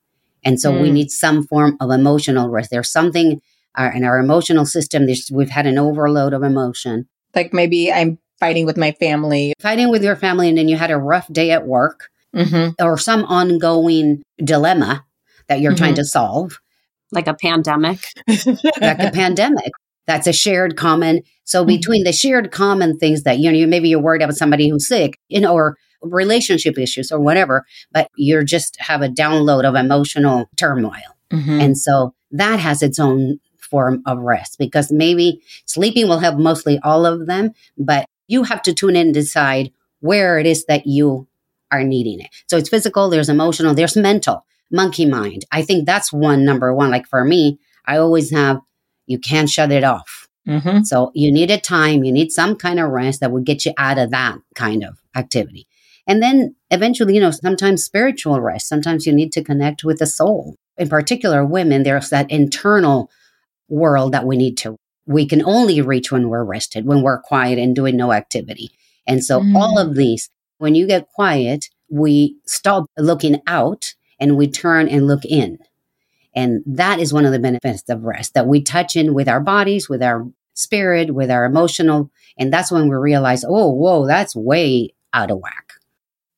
And 0.43 0.59
so 0.59 0.71
mm. 0.71 0.81
we 0.81 0.91
need 0.91 1.11
some 1.11 1.45
form 1.45 1.77
of 1.79 1.91
emotional 1.91 2.49
rest. 2.49 2.71
There's 2.71 2.91
something 2.91 3.41
uh, 3.77 3.91
in 3.93 4.03
our 4.03 4.19
emotional 4.19 4.65
system. 4.65 5.07
we've 5.31 5.49
had 5.49 5.67
an 5.67 5.77
overload 5.77 6.33
of 6.33 6.43
emotion. 6.43 7.07
Like 7.35 7.53
maybe 7.53 7.91
I'm 7.91 8.17
fighting 8.39 8.65
with 8.65 8.77
my 8.77 8.91
family. 8.93 9.53
Fighting 9.59 9.89
with 9.89 10.03
your 10.03 10.15
family, 10.15 10.49
and 10.49 10.57
then 10.57 10.67
you 10.67 10.75
had 10.75 10.91
a 10.91 10.97
rough 10.97 11.31
day 11.31 11.51
at 11.51 11.65
work 11.65 12.09
mm-hmm. 12.35 12.83
or 12.83 12.97
some 12.97 13.23
ongoing 13.25 14.23
dilemma 14.43 15.05
that 15.47 15.61
you're 15.61 15.71
mm-hmm. 15.71 15.77
trying 15.77 15.95
to 15.95 16.05
solve. 16.05 16.59
Like 17.11 17.27
a 17.27 17.33
pandemic. 17.33 17.99
like 18.27 18.99
a 18.99 19.11
pandemic. 19.13 19.71
That's 20.07 20.27
a 20.27 20.33
shared 20.33 20.77
common. 20.77 21.21
So 21.43 21.61
mm-hmm. 21.61 21.67
between 21.67 22.03
the 22.03 22.13
shared 22.13 22.51
common 22.51 22.97
things 22.97 23.23
that, 23.23 23.39
you 23.39 23.51
know, 23.51 23.67
maybe 23.67 23.89
you're 23.89 24.01
worried 24.01 24.21
about 24.21 24.35
somebody 24.35 24.69
who's 24.69 24.87
sick, 24.87 25.17
you 25.29 25.39
know, 25.39 25.53
or 25.53 25.77
relationship 26.01 26.77
issues 26.77 27.11
or 27.11 27.19
whatever, 27.19 27.65
but 27.91 28.09
you're 28.15 28.43
just 28.43 28.77
have 28.79 29.01
a 29.01 29.09
download 29.09 29.63
of 29.63 29.75
emotional 29.75 30.49
turmoil. 30.57 31.15
Mm-hmm. 31.31 31.61
And 31.61 31.77
so 31.77 32.13
that 32.31 32.59
has 32.59 32.81
its 32.81 32.99
own 32.99 33.39
form 33.59 34.01
of 34.05 34.19
rest 34.19 34.57
because 34.59 34.91
maybe 34.91 35.41
sleeping 35.65 36.07
will 36.07 36.19
help 36.19 36.37
mostly 36.37 36.79
all 36.83 37.05
of 37.05 37.27
them, 37.27 37.51
but 37.77 38.05
you 38.27 38.43
have 38.43 38.61
to 38.63 38.73
tune 38.73 38.95
in 38.95 39.07
and 39.07 39.13
decide 39.13 39.71
where 39.99 40.39
it 40.39 40.45
is 40.45 40.65
that 40.65 40.85
you 40.85 41.27
are 41.71 41.83
needing 41.83 42.19
it. 42.19 42.27
So 42.47 42.57
it's 42.57 42.69
physical, 42.69 43.09
there's 43.09 43.29
emotional, 43.29 43.73
there's 43.73 43.95
mental 43.95 44.45
monkey 44.71 45.05
mind. 45.05 45.45
I 45.51 45.61
think 45.61 45.85
that's 45.85 46.11
one 46.11 46.43
number 46.43 46.73
one. 46.73 46.91
Like 46.91 47.07
for 47.07 47.23
me, 47.23 47.59
I 47.85 47.97
always 47.97 48.31
have, 48.31 48.59
you 49.05 49.19
can't 49.19 49.49
shut 49.49 49.71
it 49.71 49.83
off. 49.83 50.27
Mm-hmm. 50.47 50.83
So 50.83 51.11
you 51.13 51.31
need 51.31 51.51
a 51.51 51.59
time, 51.59 52.03
you 52.03 52.11
need 52.11 52.31
some 52.31 52.55
kind 52.55 52.79
of 52.79 52.89
rest 52.89 53.19
that 53.19 53.31
would 53.31 53.45
get 53.45 53.65
you 53.65 53.73
out 53.77 53.97
of 53.97 54.11
that 54.11 54.37
kind 54.55 54.83
of 54.83 55.01
activity. 55.15 55.67
And 56.11 56.21
then 56.21 56.55
eventually, 56.69 57.15
you 57.15 57.21
know, 57.21 57.31
sometimes 57.31 57.85
spiritual 57.85 58.41
rest, 58.41 58.67
sometimes 58.67 59.07
you 59.07 59.13
need 59.13 59.31
to 59.31 59.41
connect 59.41 59.85
with 59.85 59.99
the 59.99 60.05
soul. 60.05 60.57
In 60.77 60.89
particular, 60.89 61.45
women, 61.45 61.83
there's 61.83 62.09
that 62.09 62.29
internal 62.29 63.09
world 63.69 64.11
that 64.11 64.25
we 64.25 64.35
need 64.35 64.57
to, 64.57 64.75
we 65.05 65.25
can 65.25 65.41
only 65.41 65.79
reach 65.79 66.11
when 66.11 66.27
we're 66.27 66.43
rested, 66.43 66.85
when 66.85 67.01
we're 67.01 67.21
quiet 67.21 67.57
and 67.57 67.73
doing 67.73 67.95
no 67.95 68.11
activity. 68.11 68.71
And 69.07 69.23
so 69.23 69.39
mm. 69.39 69.55
all 69.55 69.79
of 69.79 69.95
these, 69.95 70.29
when 70.57 70.75
you 70.75 70.85
get 70.85 71.07
quiet, 71.15 71.69
we 71.89 72.35
stop 72.45 72.87
looking 72.97 73.41
out 73.47 73.93
and 74.19 74.35
we 74.35 74.49
turn 74.49 74.89
and 74.89 75.07
look 75.07 75.23
in. 75.23 75.59
And 76.35 76.61
that 76.65 76.99
is 76.99 77.13
one 77.13 77.25
of 77.25 77.31
the 77.31 77.39
benefits 77.39 77.83
of 77.87 78.03
rest 78.03 78.33
that 78.33 78.47
we 78.47 78.61
touch 78.61 78.97
in 78.97 79.13
with 79.13 79.29
our 79.29 79.39
bodies, 79.39 79.87
with 79.87 80.03
our 80.03 80.27
spirit, 80.55 81.15
with 81.15 81.31
our 81.31 81.45
emotional. 81.45 82.11
And 82.37 82.51
that's 82.51 82.69
when 82.69 82.89
we 82.89 82.97
realize, 82.97 83.45
oh, 83.47 83.69
whoa, 83.69 84.07
that's 84.07 84.35
way 84.35 84.93
out 85.13 85.31
of 85.31 85.37
whack. 85.37 85.71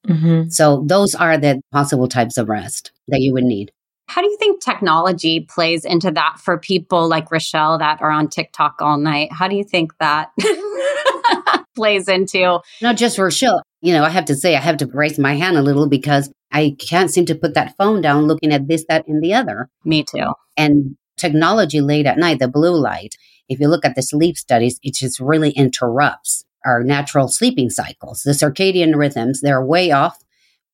Mm-hmm. 0.08 0.50
So 0.50 0.84
those 0.86 1.16
are 1.16 1.38
the 1.38 1.62
possible 1.72 2.08
types 2.08 2.38
of 2.38 2.50
rest 2.50 2.92
that 3.08 3.22
you 3.22 3.34
would 3.34 3.44
need. 3.44 3.72
How 4.08 4.22
do 4.22 4.28
you 4.28 4.38
think 4.38 4.62
technology 4.62 5.40
plays 5.50 5.86
into 5.86 6.12
that 6.12 6.40
for 6.40 6.58
people 6.58 7.08
like 7.08 7.32
Rochelle 7.32 7.78
that 7.80 8.02
are 8.02 8.12
on 8.12 8.28
TikTok 8.28 8.76
all 8.82 8.98
night? 8.98 9.32
How 9.32 9.48
do 9.48 9.56
you 9.56 9.64
think 9.64 9.98
that 10.00 10.30
plays 11.76 12.08
into? 12.08 12.60
Not 12.82 12.98
just 12.98 13.18
Rochelle. 13.18 13.62
You 13.82 13.94
know, 13.94 14.04
I 14.04 14.10
have 14.10 14.26
to 14.26 14.36
say, 14.36 14.56
I 14.56 14.60
have 14.60 14.78
to 14.78 14.88
raise 14.88 15.18
my 15.18 15.36
hand 15.36 15.58
a 15.58 15.62
little 15.62 15.88
because 15.88 16.32
I 16.52 16.76
can't 16.80 17.10
seem 17.10 17.26
to 17.28 17.36
put 17.36 17.54
that 17.56 17.76
phone 17.78 18.02
down 18.02 18.28
looking 18.28 18.54
at 18.54 18.68
this, 18.68 18.86
that, 18.88 19.08
and 19.08 19.24
the 19.24 19.34
other. 19.34 19.70
Me 19.84 20.04
too. 20.04 20.34
And 20.58 20.96
technology 21.18 21.82
late 21.82 22.06
at 22.06 22.18
night, 22.18 22.40
the 22.40 22.48
blue 22.48 22.76
light, 22.76 23.16
if 23.50 23.60
you 23.60 23.68
look 23.68 23.86
at 23.86 23.96
the 23.96 24.04
sleep 24.04 24.38
studies, 24.38 24.80
it 24.84 24.94
just 24.94 25.20
really 25.20 25.52
interrupts 25.52 26.46
our 26.66 26.84
natural 26.84 27.28
sleeping 27.28 27.70
cycles. 27.70 28.24
The 28.24 28.32
circadian 28.32 28.96
rhythms, 28.96 29.42
they're 29.42 29.64
way 29.64 29.92
off. 29.92 30.18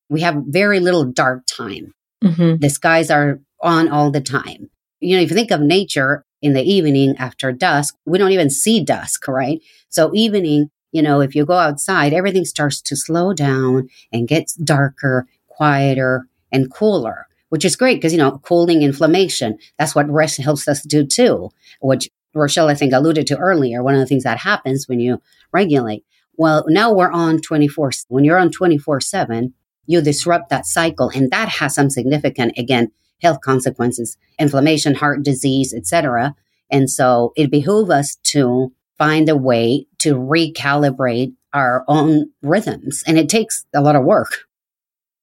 We 0.08 0.20
have 0.22 0.42
very 0.46 0.80
little 0.80 1.04
dark 1.04 1.44
time. 1.46 1.94
Mm-hmm. 2.24 2.56
The 2.60 2.70
skies 2.70 3.10
are 3.10 3.40
on 3.62 3.88
all 3.88 4.10
the 4.10 4.20
time. 4.20 4.70
You 5.00 5.16
know, 5.16 5.22
if 5.22 5.30
you 5.30 5.36
think 5.36 5.50
of 5.50 5.60
nature 5.60 6.24
in 6.42 6.52
the 6.52 6.62
evening 6.62 7.16
after 7.18 7.52
dusk, 7.52 7.96
we 8.04 8.18
don't 8.18 8.32
even 8.32 8.50
see 8.50 8.84
dusk, 8.84 9.28
right? 9.28 9.60
So 9.88 10.10
evening, 10.14 10.70
you 10.92 11.02
know, 11.02 11.20
if 11.20 11.34
you 11.34 11.46
go 11.46 11.54
outside, 11.54 12.12
everything 12.12 12.44
starts 12.44 12.80
to 12.82 12.96
slow 12.96 13.32
down 13.32 13.88
and 14.12 14.28
gets 14.28 14.54
darker, 14.54 15.26
quieter, 15.46 16.26
and 16.52 16.72
cooler, 16.72 17.26
which 17.48 17.64
is 17.64 17.76
great 17.76 17.96
because, 17.96 18.12
you 18.12 18.18
know, 18.18 18.38
cooling 18.38 18.82
inflammation. 18.82 19.58
That's 19.78 19.94
what 19.94 20.10
rest 20.10 20.38
helps 20.38 20.66
us 20.66 20.82
do 20.82 21.06
too, 21.06 21.50
which 21.80 22.08
Rochelle, 22.34 22.68
I 22.68 22.74
think, 22.74 22.92
alluded 22.92 23.26
to 23.28 23.38
earlier. 23.38 23.82
One 23.82 23.94
of 23.94 24.00
the 24.00 24.06
things 24.06 24.24
that 24.24 24.38
happens 24.38 24.88
when 24.88 25.00
you 25.00 25.20
regulate. 25.52 26.04
Well, 26.36 26.64
now 26.68 26.92
we're 26.92 27.10
on 27.10 27.40
24. 27.40 27.90
When 28.08 28.24
you're 28.24 28.38
on 28.38 28.50
24 28.50 29.00
7, 29.00 29.54
you 29.86 30.00
disrupt 30.00 30.50
that 30.50 30.66
cycle. 30.66 31.10
And 31.14 31.30
that 31.30 31.48
has 31.48 31.74
some 31.74 31.90
significant, 31.90 32.56
again, 32.56 32.92
health 33.20 33.40
consequences, 33.42 34.16
inflammation, 34.38 34.94
heart 34.94 35.22
disease, 35.22 35.74
etc. 35.74 36.34
And 36.70 36.88
so 36.88 37.32
it 37.36 37.50
behooves 37.50 37.90
us 37.90 38.16
to 38.24 38.72
find 38.96 39.28
a 39.28 39.36
way 39.36 39.86
to 39.98 40.14
recalibrate 40.14 41.34
our 41.52 41.84
own 41.88 42.30
rhythms. 42.42 43.02
And 43.06 43.18
it 43.18 43.28
takes 43.28 43.64
a 43.74 43.80
lot 43.80 43.96
of 43.96 44.04
work. 44.04 44.44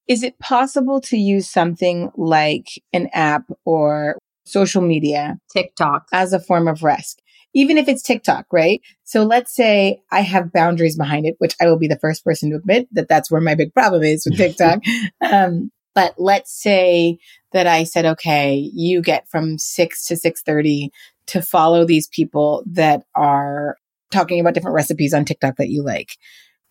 Is 0.06 0.22
it 0.22 0.38
possible 0.38 1.00
to 1.02 1.16
use 1.16 1.50
something 1.50 2.10
like 2.16 2.66
an 2.92 3.08
app 3.12 3.44
or 3.64 4.17
social 4.48 4.82
media, 4.82 5.38
TikTok, 5.52 6.06
as 6.12 6.32
a 6.32 6.40
form 6.40 6.68
of 6.68 6.82
rest? 6.82 7.22
Even 7.54 7.78
if 7.78 7.88
it's 7.88 8.02
TikTok, 8.02 8.46
right? 8.52 8.80
So 9.04 9.24
let's 9.24 9.54
say 9.54 10.00
I 10.12 10.20
have 10.20 10.52
boundaries 10.52 10.96
behind 10.96 11.26
it, 11.26 11.36
which 11.38 11.54
I 11.60 11.66
will 11.66 11.78
be 11.78 11.88
the 11.88 11.98
first 11.98 12.24
person 12.24 12.50
to 12.50 12.56
admit 12.56 12.88
that 12.92 13.08
that's 13.08 13.30
where 13.30 13.40
my 13.40 13.54
big 13.54 13.72
problem 13.72 14.02
is 14.02 14.26
with 14.26 14.36
TikTok. 14.36 14.80
um, 15.32 15.70
but 15.94 16.14
let's 16.18 16.52
say 16.52 17.18
that 17.52 17.66
I 17.66 17.84
said, 17.84 18.04
okay, 18.04 18.70
you 18.72 19.00
get 19.02 19.28
from 19.28 19.58
six 19.58 20.06
to 20.06 20.16
six 20.16 20.42
thirty 20.42 20.90
to 21.28 21.42
follow 21.42 21.84
these 21.84 22.08
people 22.08 22.62
that 22.66 23.02
are 23.14 23.76
talking 24.10 24.40
about 24.40 24.54
different 24.54 24.74
recipes 24.74 25.14
on 25.14 25.24
TikTok 25.24 25.56
that 25.56 25.68
you 25.70 25.82
like. 25.82 26.16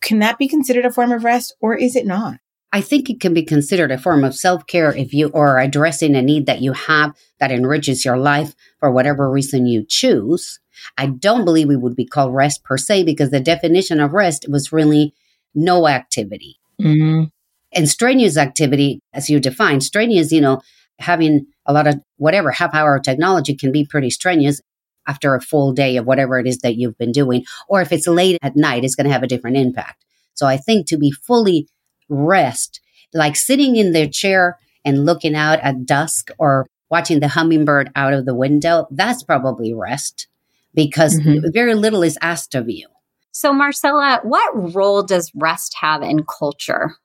Can 0.00 0.20
that 0.20 0.38
be 0.38 0.48
considered 0.48 0.84
a 0.84 0.92
form 0.92 1.12
of 1.12 1.24
rest 1.24 1.54
or 1.60 1.74
is 1.74 1.96
it 1.96 2.06
not? 2.06 2.38
I 2.72 2.80
think 2.82 3.08
it 3.08 3.20
can 3.20 3.32
be 3.32 3.44
considered 3.44 3.90
a 3.90 3.98
form 3.98 4.24
of 4.24 4.34
self 4.34 4.66
care 4.66 4.94
if 4.94 5.14
you 5.14 5.30
are 5.32 5.58
addressing 5.58 6.14
a 6.14 6.22
need 6.22 6.46
that 6.46 6.60
you 6.60 6.72
have 6.72 7.14
that 7.40 7.50
enriches 7.50 8.04
your 8.04 8.18
life 8.18 8.54
for 8.78 8.90
whatever 8.90 9.30
reason 9.30 9.66
you 9.66 9.84
choose. 9.88 10.60
I 10.96 11.06
don't 11.06 11.44
believe 11.44 11.70
it 11.70 11.80
would 11.80 11.96
be 11.96 12.06
called 12.06 12.34
rest 12.34 12.62
per 12.64 12.76
se 12.76 13.04
because 13.04 13.30
the 13.30 13.40
definition 13.40 14.00
of 14.00 14.12
rest 14.12 14.46
was 14.48 14.72
really 14.72 15.14
no 15.54 15.88
activity. 15.88 16.60
Mm-hmm. 16.80 17.24
And 17.72 17.88
strenuous 17.88 18.36
activity, 18.36 19.00
as 19.12 19.28
you 19.28 19.40
define, 19.40 19.80
strenuous, 19.80 20.30
you 20.30 20.40
know, 20.40 20.60
having 20.98 21.46
a 21.66 21.72
lot 21.72 21.86
of 21.86 22.00
whatever 22.16 22.50
half 22.50 22.74
hour 22.74 22.96
of 22.96 23.02
technology 23.02 23.54
can 23.54 23.72
be 23.72 23.84
pretty 23.84 24.10
strenuous 24.10 24.60
after 25.06 25.34
a 25.34 25.40
full 25.40 25.72
day 25.72 25.96
of 25.96 26.06
whatever 26.06 26.38
it 26.38 26.46
is 26.46 26.58
that 26.58 26.76
you've 26.76 26.98
been 26.98 27.12
doing. 27.12 27.44
Or 27.68 27.80
if 27.80 27.92
it's 27.92 28.06
late 28.06 28.38
at 28.42 28.56
night, 28.56 28.84
it's 28.84 28.94
going 28.94 29.06
to 29.06 29.12
have 29.12 29.22
a 29.22 29.28
different 29.28 29.56
impact. 29.56 30.04
So 30.34 30.46
I 30.46 30.56
think 30.56 30.86
to 30.88 30.98
be 30.98 31.10
fully 31.10 31.66
rest, 32.08 32.80
like 33.14 33.36
sitting 33.36 33.76
in 33.76 33.92
their 33.92 34.08
chair 34.08 34.58
and 34.84 35.04
looking 35.04 35.34
out 35.34 35.60
at 35.60 35.86
dusk 35.86 36.30
or 36.38 36.66
watching 36.90 37.20
the 37.20 37.28
hummingbird 37.28 37.90
out 37.94 38.12
of 38.12 38.26
the 38.26 38.34
window, 38.34 38.86
that's 38.90 39.22
probably 39.22 39.74
rest 39.74 40.28
because 40.74 41.18
mm-hmm. 41.18 41.46
very 41.52 41.74
little 41.74 42.02
is 42.02 42.18
asked 42.22 42.54
of 42.54 42.68
you. 42.68 42.86
So, 43.32 43.52
Marcella, 43.52 44.20
what 44.22 44.74
role 44.74 45.02
does 45.02 45.30
rest 45.34 45.76
have 45.80 46.02
in 46.02 46.24
culture? 46.24 46.96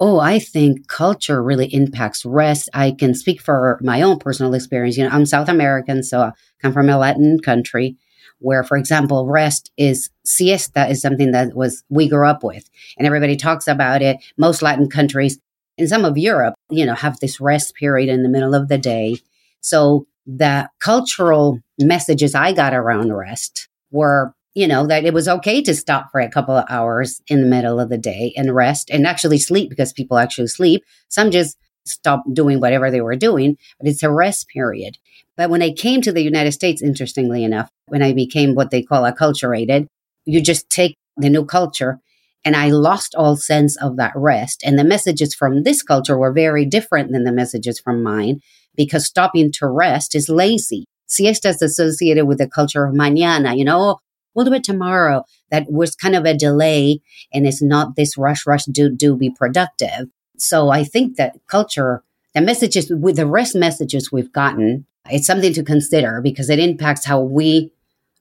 Oh, 0.00 0.20
I 0.20 0.38
think 0.38 0.86
culture 0.86 1.42
really 1.42 1.66
impacts 1.74 2.24
rest. 2.24 2.68
I 2.72 2.92
can 2.92 3.14
speak 3.14 3.40
for 3.40 3.80
my 3.82 4.00
own 4.02 4.20
personal 4.20 4.54
experience. 4.54 4.96
You 4.96 5.04
know, 5.04 5.10
I'm 5.10 5.26
South 5.26 5.48
American, 5.48 6.04
so 6.04 6.20
I 6.20 6.32
come 6.62 6.72
from 6.72 6.88
a 6.88 6.96
Latin 6.96 7.40
country 7.40 7.96
where, 8.40 8.62
for 8.62 8.76
example, 8.76 9.26
rest 9.26 9.70
is 9.76 10.10
siesta 10.24 10.88
is 10.88 11.00
something 11.00 11.32
that 11.32 11.54
was 11.54 11.82
we 11.88 12.08
grew 12.08 12.26
up 12.26 12.42
with, 12.42 12.68
and 12.96 13.06
everybody 13.06 13.36
talks 13.36 13.66
about 13.66 14.02
it. 14.02 14.18
Most 14.36 14.62
Latin 14.62 14.88
countries 14.88 15.38
and 15.78 15.88
some 15.88 16.04
of 16.04 16.18
Europe, 16.18 16.54
you 16.70 16.84
know, 16.84 16.94
have 16.94 17.20
this 17.20 17.40
rest 17.40 17.74
period 17.74 18.08
in 18.08 18.22
the 18.22 18.28
middle 18.28 18.54
of 18.54 18.68
the 18.68 18.78
day. 18.78 19.16
So 19.60 20.06
the 20.26 20.68
cultural 20.80 21.60
messages 21.78 22.34
I 22.34 22.52
got 22.52 22.74
around 22.74 23.12
rest 23.12 23.68
were, 23.90 24.34
you 24.54 24.66
know, 24.66 24.86
that 24.86 25.04
it 25.04 25.14
was 25.14 25.28
okay 25.28 25.62
to 25.62 25.74
stop 25.74 26.10
for 26.10 26.20
a 26.20 26.30
couple 26.30 26.54
of 26.54 26.66
hours 26.68 27.22
in 27.28 27.40
the 27.40 27.46
middle 27.46 27.80
of 27.80 27.88
the 27.88 27.98
day 27.98 28.34
and 28.36 28.54
rest 28.54 28.90
and 28.90 29.06
actually 29.06 29.38
sleep 29.38 29.70
because 29.70 29.92
people 29.92 30.18
actually 30.18 30.48
sleep. 30.48 30.84
Some 31.08 31.30
just 31.30 31.56
stop 31.86 32.22
doing 32.32 32.60
whatever 32.60 32.90
they 32.90 33.00
were 33.00 33.16
doing, 33.16 33.56
but 33.78 33.88
it's 33.88 34.02
a 34.02 34.10
rest 34.10 34.48
period. 34.48 34.96
But 35.36 35.50
when 35.50 35.62
I 35.62 35.70
came 35.70 36.00
to 36.02 36.12
the 36.12 36.22
United 36.22 36.52
States, 36.52 36.82
interestingly 36.82 37.44
enough, 37.44 37.70
when 37.86 38.02
I 38.02 38.12
became 38.12 38.54
what 38.54 38.70
they 38.70 38.82
call 38.82 39.04
acculturated, 39.04 39.86
you 40.24 40.42
just 40.42 40.68
take 40.68 40.96
the 41.16 41.30
new 41.30 41.44
culture 41.44 42.00
and 42.44 42.56
I 42.56 42.70
lost 42.70 43.14
all 43.14 43.36
sense 43.36 43.76
of 43.76 43.96
that 43.96 44.12
rest. 44.14 44.62
And 44.64 44.78
the 44.78 44.84
messages 44.84 45.34
from 45.34 45.62
this 45.62 45.82
culture 45.82 46.16
were 46.16 46.32
very 46.32 46.64
different 46.64 47.12
than 47.12 47.24
the 47.24 47.32
messages 47.32 47.80
from 47.80 48.02
mine 48.02 48.40
because 48.76 49.06
stopping 49.06 49.50
to 49.52 49.66
rest 49.66 50.14
is 50.14 50.28
lazy. 50.28 50.86
Siesta 51.06 51.48
is 51.50 51.62
associated 51.62 52.26
with 52.26 52.38
the 52.38 52.48
culture 52.48 52.84
of 52.84 52.94
mañana, 52.94 53.56
you 53.56 53.64
know, 53.64 53.98
we'll 54.34 54.44
do 54.44 54.52
it 54.52 54.64
tomorrow. 54.64 55.24
That 55.50 55.70
was 55.70 55.94
kind 55.94 56.14
of 56.14 56.24
a 56.24 56.36
delay 56.36 57.00
and 57.32 57.46
it's 57.46 57.62
not 57.62 57.96
this 57.96 58.16
rush, 58.16 58.46
rush, 58.46 58.64
do, 58.66 58.94
do, 58.94 59.16
be 59.16 59.30
productive. 59.30 60.08
So 60.38 60.70
I 60.70 60.84
think 60.84 61.16
that 61.16 61.38
culture, 61.46 62.02
the 62.34 62.40
messages 62.40 62.90
with 62.90 63.16
the 63.16 63.26
rest 63.26 63.54
messages 63.54 64.12
we've 64.12 64.32
gotten 64.32 64.86
it's 65.10 65.26
something 65.26 65.52
to 65.54 65.62
consider 65.62 66.20
because 66.20 66.50
it 66.50 66.58
impacts 66.58 67.04
how 67.04 67.20
we 67.20 67.72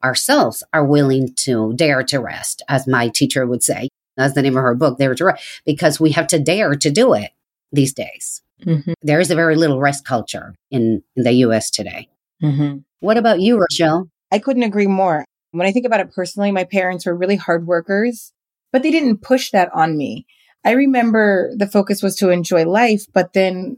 ourselves 0.03 0.63
are 0.73 0.85
willing 0.85 1.33
to 1.33 1.73
dare 1.73 2.03
to 2.03 2.19
rest, 2.19 2.61
as 2.67 2.87
my 2.87 3.09
teacher 3.09 3.45
would 3.45 3.63
say. 3.63 3.89
That's 4.15 4.33
the 4.33 4.41
name 4.41 4.57
of 4.57 4.63
her 4.63 4.75
book, 4.75 4.97
Dare 4.97 5.15
to 5.15 5.25
Rest, 5.25 5.61
because 5.65 5.99
we 5.99 6.11
have 6.11 6.27
to 6.27 6.39
dare 6.39 6.75
to 6.75 6.89
do 6.89 7.13
it 7.13 7.31
these 7.71 7.93
days. 7.93 8.41
Mm-hmm. 8.65 8.93
There 9.03 9.19
is 9.19 9.29
a 9.29 9.35
very 9.35 9.55
little 9.55 9.79
rest 9.79 10.05
culture 10.05 10.55
in, 10.71 11.03
in 11.15 11.23
the 11.23 11.33
US 11.33 11.69
today. 11.69 12.09
Mm-hmm. 12.41 12.79
What 12.99 13.17
about 13.17 13.41
you, 13.41 13.59
Rochelle? 13.59 14.09
I 14.31 14.39
couldn't 14.39 14.63
agree 14.63 14.87
more. 14.87 15.23
When 15.51 15.67
I 15.67 15.71
think 15.71 15.85
about 15.85 15.99
it 15.99 16.13
personally, 16.13 16.51
my 16.51 16.63
parents 16.63 17.05
were 17.05 17.15
really 17.15 17.35
hard 17.35 17.67
workers, 17.67 18.33
but 18.71 18.81
they 18.81 18.91
didn't 18.91 19.21
push 19.21 19.51
that 19.51 19.69
on 19.73 19.97
me. 19.97 20.25
I 20.65 20.71
remember 20.71 21.51
the 21.55 21.67
focus 21.67 22.03
was 22.03 22.15
to 22.17 22.29
enjoy 22.29 22.65
life, 22.65 23.05
but 23.13 23.33
then 23.33 23.77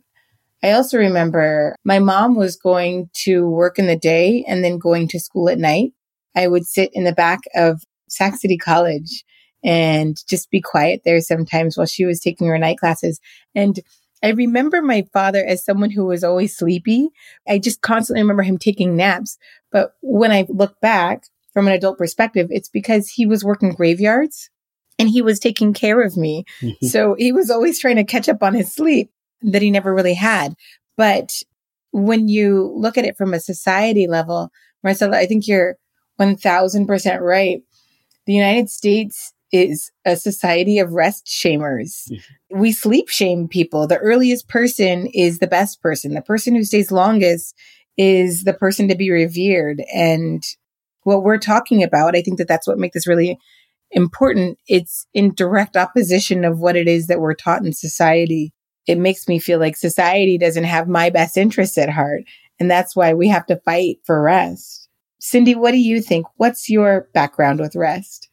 I 0.64 0.72
also 0.72 0.98
remember 0.98 1.76
my 1.86 2.00
mom 2.00 2.36
was 2.36 2.58
going 2.58 3.10
to 3.26 3.48
work 3.48 3.80
in 3.80 3.88
the 3.88 3.96
day 3.96 4.44
and 4.48 4.64
then 4.64 4.78
going 4.78 5.08
to 5.10 5.20
school 5.20 5.50
at 5.50 5.60
night. 5.60 5.94
I 6.36 6.48
would 6.48 6.66
sit 6.66 6.92
in 6.94 7.06
the 7.06 7.14
back 7.14 7.40
of 7.56 7.84
Sac 8.10 8.36
City 8.36 8.58
College 8.58 9.24
and 9.64 10.18
just 10.28 10.50
be 10.50 10.62
quiet 10.62 11.02
there 11.06 11.20
sometimes 11.22 11.78
while 11.78 11.86
she 11.86 12.06
was 12.06 12.20
taking 12.20 12.48
her 12.48 12.58
night 12.58 12.78
classes. 12.78 13.20
And 13.56 13.80
I 14.22 14.30
remember 14.30 14.82
my 14.82 15.06
father 15.14 15.44
as 15.46 15.64
someone 15.64 15.92
who 15.92 16.06
was 16.06 16.24
always 16.24 16.58
sleepy. 16.58 17.10
I 17.48 17.58
just 17.60 17.82
constantly 17.82 18.22
remember 18.22 18.44
him 18.44 18.58
taking 18.58 18.96
naps. 18.96 19.38
But 19.72 19.94
when 20.02 20.32
I 20.32 20.46
look 20.50 20.80
back 20.82 21.24
from 21.54 21.68
an 21.68 21.74
adult 21.74 21.98
perspective, 21.98 22.48
it's 22.50 22.70
because 22.70 23.10
he 23.10 23.26
was 23.26 23.46
working 23.46 23.72
graveyards 23.74 24.50
and 25.00 25.10
he 25.10 25.22
was 25.22 25.40
taking 25.40 25.74
care 25.74 26.02
of 26.02 26.18
me. 26.18 26.44
Mm-hmm. 26.62 26.86
So 26.86 27.16
he 27.18 27.32
was 27.32 27.50
always 27.50 27.80
trying 27.80 27.96
to 27.96 28.04
catch 28.04 28.30
up 28.30 28.44
on 28.44 28.54
his 28.54 28.72
sleep 28.74 29.12
that 29.42 29.62
he 29.62 29.72
never 29.72 29.96
really 29.96 30.14
had. 30.14 30.54
But 30.98 31.42
when 31.92 32.28
you 32.28 32.72
look 32.76 32.98
at 32.98 33.06
it 33.06 33.18
from 33.18 33.34
a 33.34 33.40
society 33.40 34.06
level, 34.06 34.52
Marcella, 34.84 35.18
I 35.18 35.26
think 35.26 35.48
you're 35.48 35.78
1000% 36.20 37.20
right. 37.22 37.62
The 38.26 38.34
United 38.34 38.70
States 38.70 39.34
is 39.52 39.92
a 40.06 40.16
society 40.16 40.78
of 40.78 40.92
rest 40.92 41.26
shamers. 41.26 42.12
Mm-hmm. 42.12 42.60
We 42.60 42.72
sleep 42.72 43.10
shame 43.10 43.48
people. 43.48 43.88
The 43.88 43.98
earliest 43.98 44.48
person 44.48 45.08
is 45.08 45.40
the 45.40 45.48
best 45.48 45.82
person. 45.82 46.14
The 46.14 46.22
person 46.22 46.54
who 46.54 46.64
stays 46.64 46.92
longest 46.92 47.56
is 47.98 48.44
the 48.44 48.54
person 48.54 48.88
to 48.90 48.96
be 48.96 49.10
revered. 49.10 49.82
And 49.94 50.44
what 51.04 51.24
we're 51.24 51.40
talking 51.40 51.82
about, 51.82 52.16
I 52.16 52.22
think 52.22 52.38
that 52.38 52.48
that's 52.48 52.68
what 52.68 52.78
makes 52.78 52.94
this 52.94 53.08
really 53.08 53.40
important. 53.92 54.58
It's 54.68 55.06
in 55.14 55.34
direct 55.34 55.76
opposition 55.76 56.46
of 56.46 56.60
what 56.60 56.76
it 56.76 56.88
is 56.88 57.08
that 57.08 57.20
we're 57.20 57.34
taught 57.34 57.66
in 57.66 57.74
society. 57.74 58.54
It 58.88 58.98
makes 58.98 59.28
me 59.28 59.40
feel 59.40 59.60
like 59.60 59.76
society 59.76 60.38
doesn't 60.38 60.64
have 60.64 60.88
my 60.88 61.10
best 61.10 61.38
interests 61.38 61.78
at 61.78 61.90
heart. 61.90 62.24
And 62.60 62.70
that's 62.70 62.96
why 62.96 63.14
we 63.14 63.28
have 63.30 63.46
to 63.48 63.58
fight 63.58 63.98
for 64.06 64.22
rest. 64.22 64.88
Cindy, 65.20 65.56
what 65.56 65.72
do 65.72 65.78
you 65.78 66.02
think? 66.02 66.26
What's 66.38 66.70
your 66.70 67.10
background 67.14 67.60
with 67.60 67.76
rest? 67.76 68.30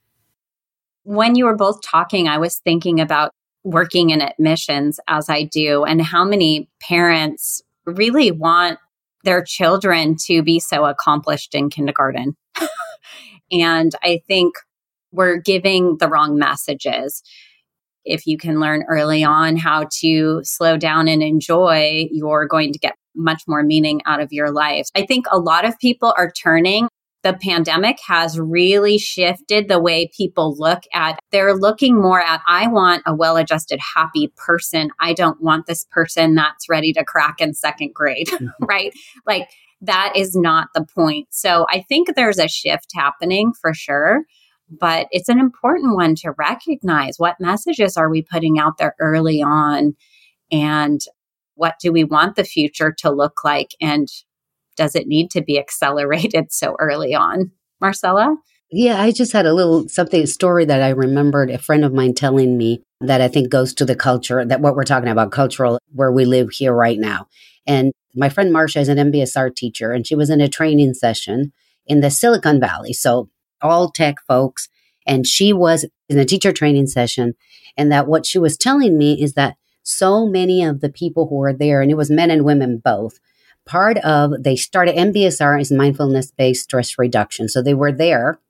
When 1.03 1.35
you 1.35 1.45
were 1.45 1.57
both 1.57 1.83
talking, 1.83 2.29
I 2.29 2.39
was 2.39 2.59
thinking 2.59 3.01
about 3.01 3.31
working 3.65 4.11
in 4.11 4.23
admissions 4.23 5.01
as 5.09 5.29
I 5.29 5.43
do 5.43 5.85
and 5.85 6.01
how 6.01 6.25
many 6.25 6.69
parents 6.81 7.63
really 7.85 8.31
want 8.31 8.79
their 9.25 9.43
children 9.43 10.17
to 10.27 10.43
be 10.43 10.61
so 10.61 10.85
accomplished 10.85 11.55
in 11.55 11.69
kindergarten. 11.69 12.37
and 13.53 13.93
I 14.03 14.23
think 14.27 14.55
we're 15.17 15.39
giving 15.39 15.97
the 15.99 16.09
wrong 16.09 16.39
messages. 16.39 17.23
If 18.05 18.27
you 18.27 18.39
can 18.39 18.61
learn 18.61 18.85
early 18.89 19.25
on 19.25 19.57
how 19.57 19.89
to 20.01 20.41
slow 20.45 20.77
down 20.77 21.09
and 21.09 21.23
enjoy, 21.23 22.07
you're 22.13 22.47
going 22.47 22.73
to 22.73 22.79
get 22.79 22.95
much 23.17 23.43
more 23.49 23.63
meaning 23.63 24.01
out 24.07 24.21
of 24.21 24.33
your 24.33 24.53
life. 24.53 24.87
I 24.95 25.05
think 25.05 25.27
a 25.31 25.39
lot 25.39 25.65
of 25.65 25.79
people 25.79 26.15
are 26.17 26.31
turning. 26.31 26.89
The 27.23 27.33
pandemic 27.33 27.99
has 28.07 28.39
really 28.39 28.99
shifted 28.99 29.67
the 29.67 29.81
way 29.81 30.09
people 30.17 30.55
look 30.57 30.85
at, 30.93 31.19
they're 31.33 31.57
looking 31.57 32.01
more 32.01 32.21
at, 32.21 32.41
I 32.47 32.69
want 32.69 33.03
a 33.05 33.17
well 33.17 33.37
adjusted, 33.37 33.81
happy 33.97 34.33
person. 34.37 34.91
I 35.01 35.13
don't 35.13 35.43
want 35.43 35.67
this 35.67 35.87
person 35.91 36.37
that's 36.37 36.69
ready 36.69 36.93
to 36.93 37.03
crack 37.03 37.41
in 37.41 37.55
second 37.55 37.95
grade, 37.95 38.29
mm-hmm. 38.31 38.65
right? 38.65 38.93
Like 39.27 39.49
that 39.81 40.13
is 40.15 40.37
not 40.37 40.69
the 40.75 40.85
point. 40.85 41.27
So 41.31 41.67
I 41.69 41.85
think 41.89 42.15
there's 42.15 42.39
a 42.39 42.47
shift 42.47 42.93
happening 42.95 43.53
for 43.61 43.75
sure 43.75 44.23
but 44.71 45.07
it's 45.11 45.29
an 45.29 45.39
important 45.39 45.95
one 45.95 46.15
to 46.17 46.33
recognize 46.37 47.19
what 47.19 47.41
messages 47.41 47.97
are 47.97 48.11
we 48.11 48.23
putting 48.23 48.59
out 48.59 48.79
there 48.79 48.95
early 48.99 49.43
on 49.43 49.95
and 50.51 51.01
what 51.55 51.77
do 51.81 51.93
we 51.93 52.05
want 52.05 52.37
the 52.37 52.45
future 52.45 52.93
to 52.99 53.11
look 53.11 53.43
like? 53.45 53.71
And 53.81 54.09
does 54.77 54.95
it 54.95 55.07
need 55.07 55.31
to 55.31 55.41
be 55.41 55.59
accelerated 55.59 56.53
so 56.53 56.77
early 56.79 57.15
on? 57.15 57.51
Marcella? 57.81 58.37
Yeah, 58.71 59.01
I 59.01 59.13
just 59.13 59.33
had 59.33 59.47
a 59.47 59.55
little 59.55 59.89
something, 59.89 60.27
story 60.27 60.65
that 60.65 60.83
I 60.83 60.91
remembered 60.91 61.51
a 61.51 61.59
friend 61.59 61.85
of 61.85 61.93
mine 61.93 62.15
telling 62.15 62.59
me 62.59 62.83
that 63.01 63.21
I 63.21 63.29
think 63.29 63.49
goes 63.49 63.73
to 63.75 63.85
the 63.85 63.95
culture 63.95 64.45
that 64.45 64.61
what 64.61 64.75
we're 64.75 64.85
talking 64.85 65.09
about, 65.09 65.31
cultural, 65.31 65.79
where 65.93 66.11
we 66.11 66.25
live 66.25 66.51
here 66.51 66.75
right 66.75 66.99
now. 66.99 67.29
And 67.67 67.93
my 68.15 68.29
friend 68.29 68.53
Marcia 68.53 68.81
is 68.81 68.89
an 68.89 68.99
MBSR 68.99 69.55
teacher, 69.55 69.93
and 69.93 70.07
she 70.07 70.15
was 70.15 70.31
in 70.31 70.41
a 70.41 70.49
training 70.49 70.95
session 70.95 71.53
in 71.87 72.01
the 72.01 72.11
Silicon 72.11 72.59
Valley. 72.59 72.93
So 72.93 73.29
all 73.63 73.91
tech 73.91 74.17
folks. 74.27 74.69
And 75.07 75.27
she 75.27 75.53
was 75.53 75.85
in 76.09 76.19
a 76.19 76.25
teacher 76.25 76.53
training 76.53 76.87
session. 76.89 77.35
And 77.77 77.93
that 77.93 78.09
what 78.09 78.27
she 78.27 78.39
was 78.39 78.57
telling 78.57 78.99
me 78.99 79.23
is 79.23 79.35
that 79.35 79.57
so 79.83 80.27
many 80.27 80.65
of 80.65 80.81
the 80.81 80.89
people 80.89 81.29
who 81.29 81.37
were 81.37 81.53
there, 81.53 81.81
and 81.81 81.91
it 81.91 81.97
was 81.97 82.11
men 82.11 82.31
and 82.31 82.45
women 82.45 82.79
both, 82.79 83.21
part 83.67 83.99
of 83.99 84.33
they 84.43 84.57
started 84.57 84.97
MBSR 84.97 85.61
is 85.61 85.71
mindfulness 85.71 86.31
based 86.31 86.65
stress 86.65 86.99
reduction. 86.99 87.49
So 87.49 87.63
they 87.63 87.75
were 87.75 87.93
there 87.93 88.41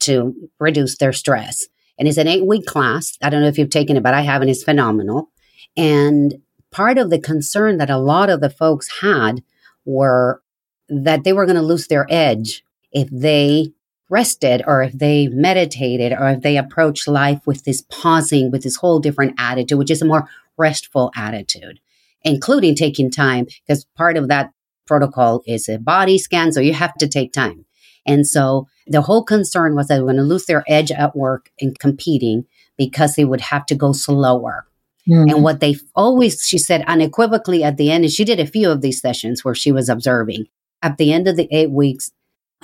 to 0.00 0.34
reduce 0.58 0.98
their 0.98 1.12
stress. 1.12 1.66
And 1.98 2.08
it's 2.08 2.18
an 2.18 2.28
eight 2.28 2.46
week 2.46 2.66
class. 2.66 3.16
I 3.22 3.30
don't 3.30 3.42
know 3.42 3.48
if 3.48 3.58
you've 3.58 3.70
taken 3.70 3.96
it, 3.96 4.02
but 4.02 4.14
I 4.14 4.22
haven't. 4.22 4.48
It's 4.48 4.64
phenomenal. 4.64 5.30
And 5.76 6.34
part 6.70 6.98
of 6.98 7.10
the 7.10 7.20
concern 7.20 7.78
that 7.78 7.90
a 7.90 7.98
lot 7.98 8.30
of 8.30 8.40
the 8.40 8.50
folks 8.50 9.00
had 9.00 9.42
were 9.84 10.42
that 10.88 11.24
they 11.24 11.32
were 11.32 11.46
going 11.46 11.56
to 11.56 11.62
lose 11.62 11.86
their 11.86 12.06
edge 12.10 12.64
if 12.92 13.08
they 13.10 13.72
rested 14.10 14.62
or 14.66 14.82
if 14.82 14.92
they 14.92 15.28
meditated 15.28 16.12
or 16.12 16.28
if 16.30 16.42
they 16.42 16.56
approached 16.56 17.08
life 17.08 17.40
with 17.46 17.64
this 17.64 17.82
pausing, 17.82 18.50
with 18.50 18.62
this 18.62 18.76
whole 18.76 19.00
different 19.00 19.34
attitude, 19.38 19.78
which 19.78 19.90
is 19.90 20.02
a 20.02 20.06
more 20.06 20.28
restful 20.56 21.10
attitude, 21.16 21.80
including 22.22 22.74
taking 22.74 23.10
time, 23.10 23.46
because 23.66 23.84
part 23.96 24.16
of 24.16 24.28
that 24.28 24.50
protocol 24.86 25.42
is 25.46 25.68
a 25.68 25.78
body 25.78 26.18
scan. 26.18 26.52
So 26.52 26.60
you 26.60 26.74
have 26.74 26.94
to 26.94 27.08
take 27.08 27.32
time. 27.32 27.64
And 28.06 28.26
so 28.26 28.68
the 28.86 29.02
whole 29.02 29.24
concern 29.24 29.74
was 29.74 29.88
that 29.88 29.96
they're 29.96 30.04
going 30.04 30.16
to 30.16 30.22
lose 30.22 30.46
their 30.46 30.64
edge 30.68 30.92
at 30.92 31.16
work 31.16 31.50
and 31.60 31.78
competing 31.78 32.44
because 32.76 33.14
they 33.14 33.24
would 33.24 33.40
have 33.40 33.64
to 33.66 33.74
go 33.74 33.92
slower. 33.92 34.66
Mm-hmm. 35.08 35.34
And 35.34 35.42
what 35.42 35.60
they 35.60 35.76
always, 35.94 36.42
she 36.46 36.58
said 36.58 36.84
unequivocally 36.86 37.62
at 37.62 37.76
the 37.76 37.90
end, 37.90 38.04
and 38.04 38.12
she 38.12 38.24
did 38.24 38.40
a 38.40 38.46
few 38.46 38.70
of 38.70 38.80
these 38.80 39.00
sessions 39.00 39.44
where 39.44 39.54
she 39.54 39.72
was 39.72 39.88
observing 39.88 40.46
at 40.82 40.96
the 40.98 41.12
end 41.12 41.28
of 41.28 41.36
the 41.36 41.48
eight 41.50 41.70
weeks. 41.70 42.10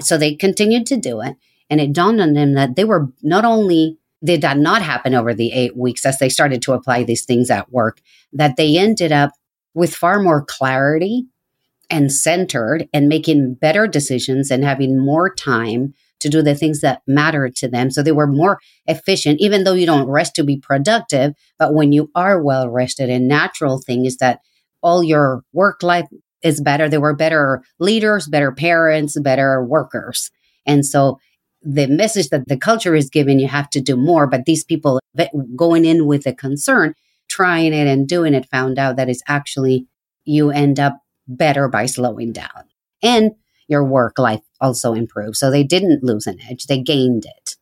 So 0.03 0.17
they 0.17 0.35
continued 0.35 0.87
to 0.87 0.97
do 0.97 1.21
it. 1.21 1.37
And 1.69 1.81
it 1.81 1.93
dawned 1.93 2.21
on 2.21 2.33
them 2.33 2.55
that 2.55 2.77
they 2.77 2.85
were 2.85 3.09
not 3.23 3.45
only 3.45 3.99
did 4.23 4.43
that 4.43 4.59
not 4.59 4.83
happen 4.83 5.15
over 5.15 5.33
the 5.33 5.53
eight 5.53 5.77
weeks 5.77 6.05
as 6.05 6.19
they 6.19 6.29
started 6.29 6.61
to 6.63 6.73
apply 6.73 7.05
these 7.05 7.25
things 7.25 7.51
at 7.51 7.73
work, 7.73 8.01
that 8.33 8.57
they 8.57 8.77
ended 8.77 9.13
up 9.13 9.31
with 9.75 9.95
far 9.95 10.21
more 10.21 10.45
clarity 10.45 11.27
and 11.89 12.13
centered 12.13 12.89
and 12.93 13.09
making 13.09 13.55
better 13.55 13.87
decisions 13.87 14.51
and 14.51 14.65
having 14.65 14.99
more 14.99 15.33
time 15.35 15.95
to 16.21 16.29
do 16.29 16.43
the 16.43 16.55
things 16.55 16.83
that 16.83 17.03
mattered 17.07 17.57
to 17.57 17.69
them. 17.69 17.91
So 17.91 18.03
they 18.03 18.13
were 18.13 18.27
more 18.27 18.61
efficient, 18.87 19.41
even 19.41 19.65
though 19.65 19.73
you 19.73 19.87
don't 19.87 20.09
rest 20.09 20.35
to 20.37 20.45
be 20.45 20.59
productive. 20.59 21.33
But 21.59 21.75
when 21.75 21.93
you 21.93 22.11
are 22.15 22.43
well 22.43 22.69
rested, 22.69 23.09
a 23.09 23.19
natural 23.19 23.79
thing 23.81 24.05
is 24.05 24.19
that 24.19 24.41
all 24.83 25.03
your 25.03 25.43
work 25.53 25.83
life 25.83 26.07
is 26.43 26.61
better. 26.61 26.89
They 26.89 26.99
were 26.99 27.15
better 27.15 27.63
leaders, 27.79 28.27
better 28.27 28.53
parents, 28.53 29.19
better 29.21 29.63
workers. 29.65 30.31
And 30.67 30.85
so 30.85 31.19
the 31.63 31.87
message 31.87 32.29
that 32.31 32.49
the 32.49 32.57
culture 32.57 32.95
is 32.95 33.11
giving, 33.11 33.39
you 33.39 33.49
have 33.49 33.71
to 33.71 33.81
do 33.81 33.97
more. 33.97 34.27
But 34.27 34.45
these 34.45 34.65
people 34.65 35.01
going 35.57 35.85
in 35.85 36.07
with 36.07 36.27
a 36.27 36.33
concern, 36.33 36.95
trying 37.29 37.73
it 37.73 37.87
and 37.87 38.09
doing 38.09 38.35
it, 38.35 38.49
found 38.49 38.79
out 38.79 38.97
that 38.97 39.09
it's 39.09 39.23
actually 39.29 39.87
you 40.25 40.51
end 40.51 40.81
up 40.81 41.01
better 41.27 41.69
by 41.69 41.87
slowing 41.87 42.33
down. 42.33 42.65
And 43.03 43.33
your 43.69 43.85
work 43.85 44.19
life 44.19 44.43
also 44.61 44.95
improved. 44.95 45.37
So 45.37 45.51
they 45.51 45.63
didn't 45.63 46.03
lose 46.03 46.27
an 46.27 46.39
edge, 46.49 46.67
they 46.67 46.81
gained 46.81 47.25
it. 47.25 47.57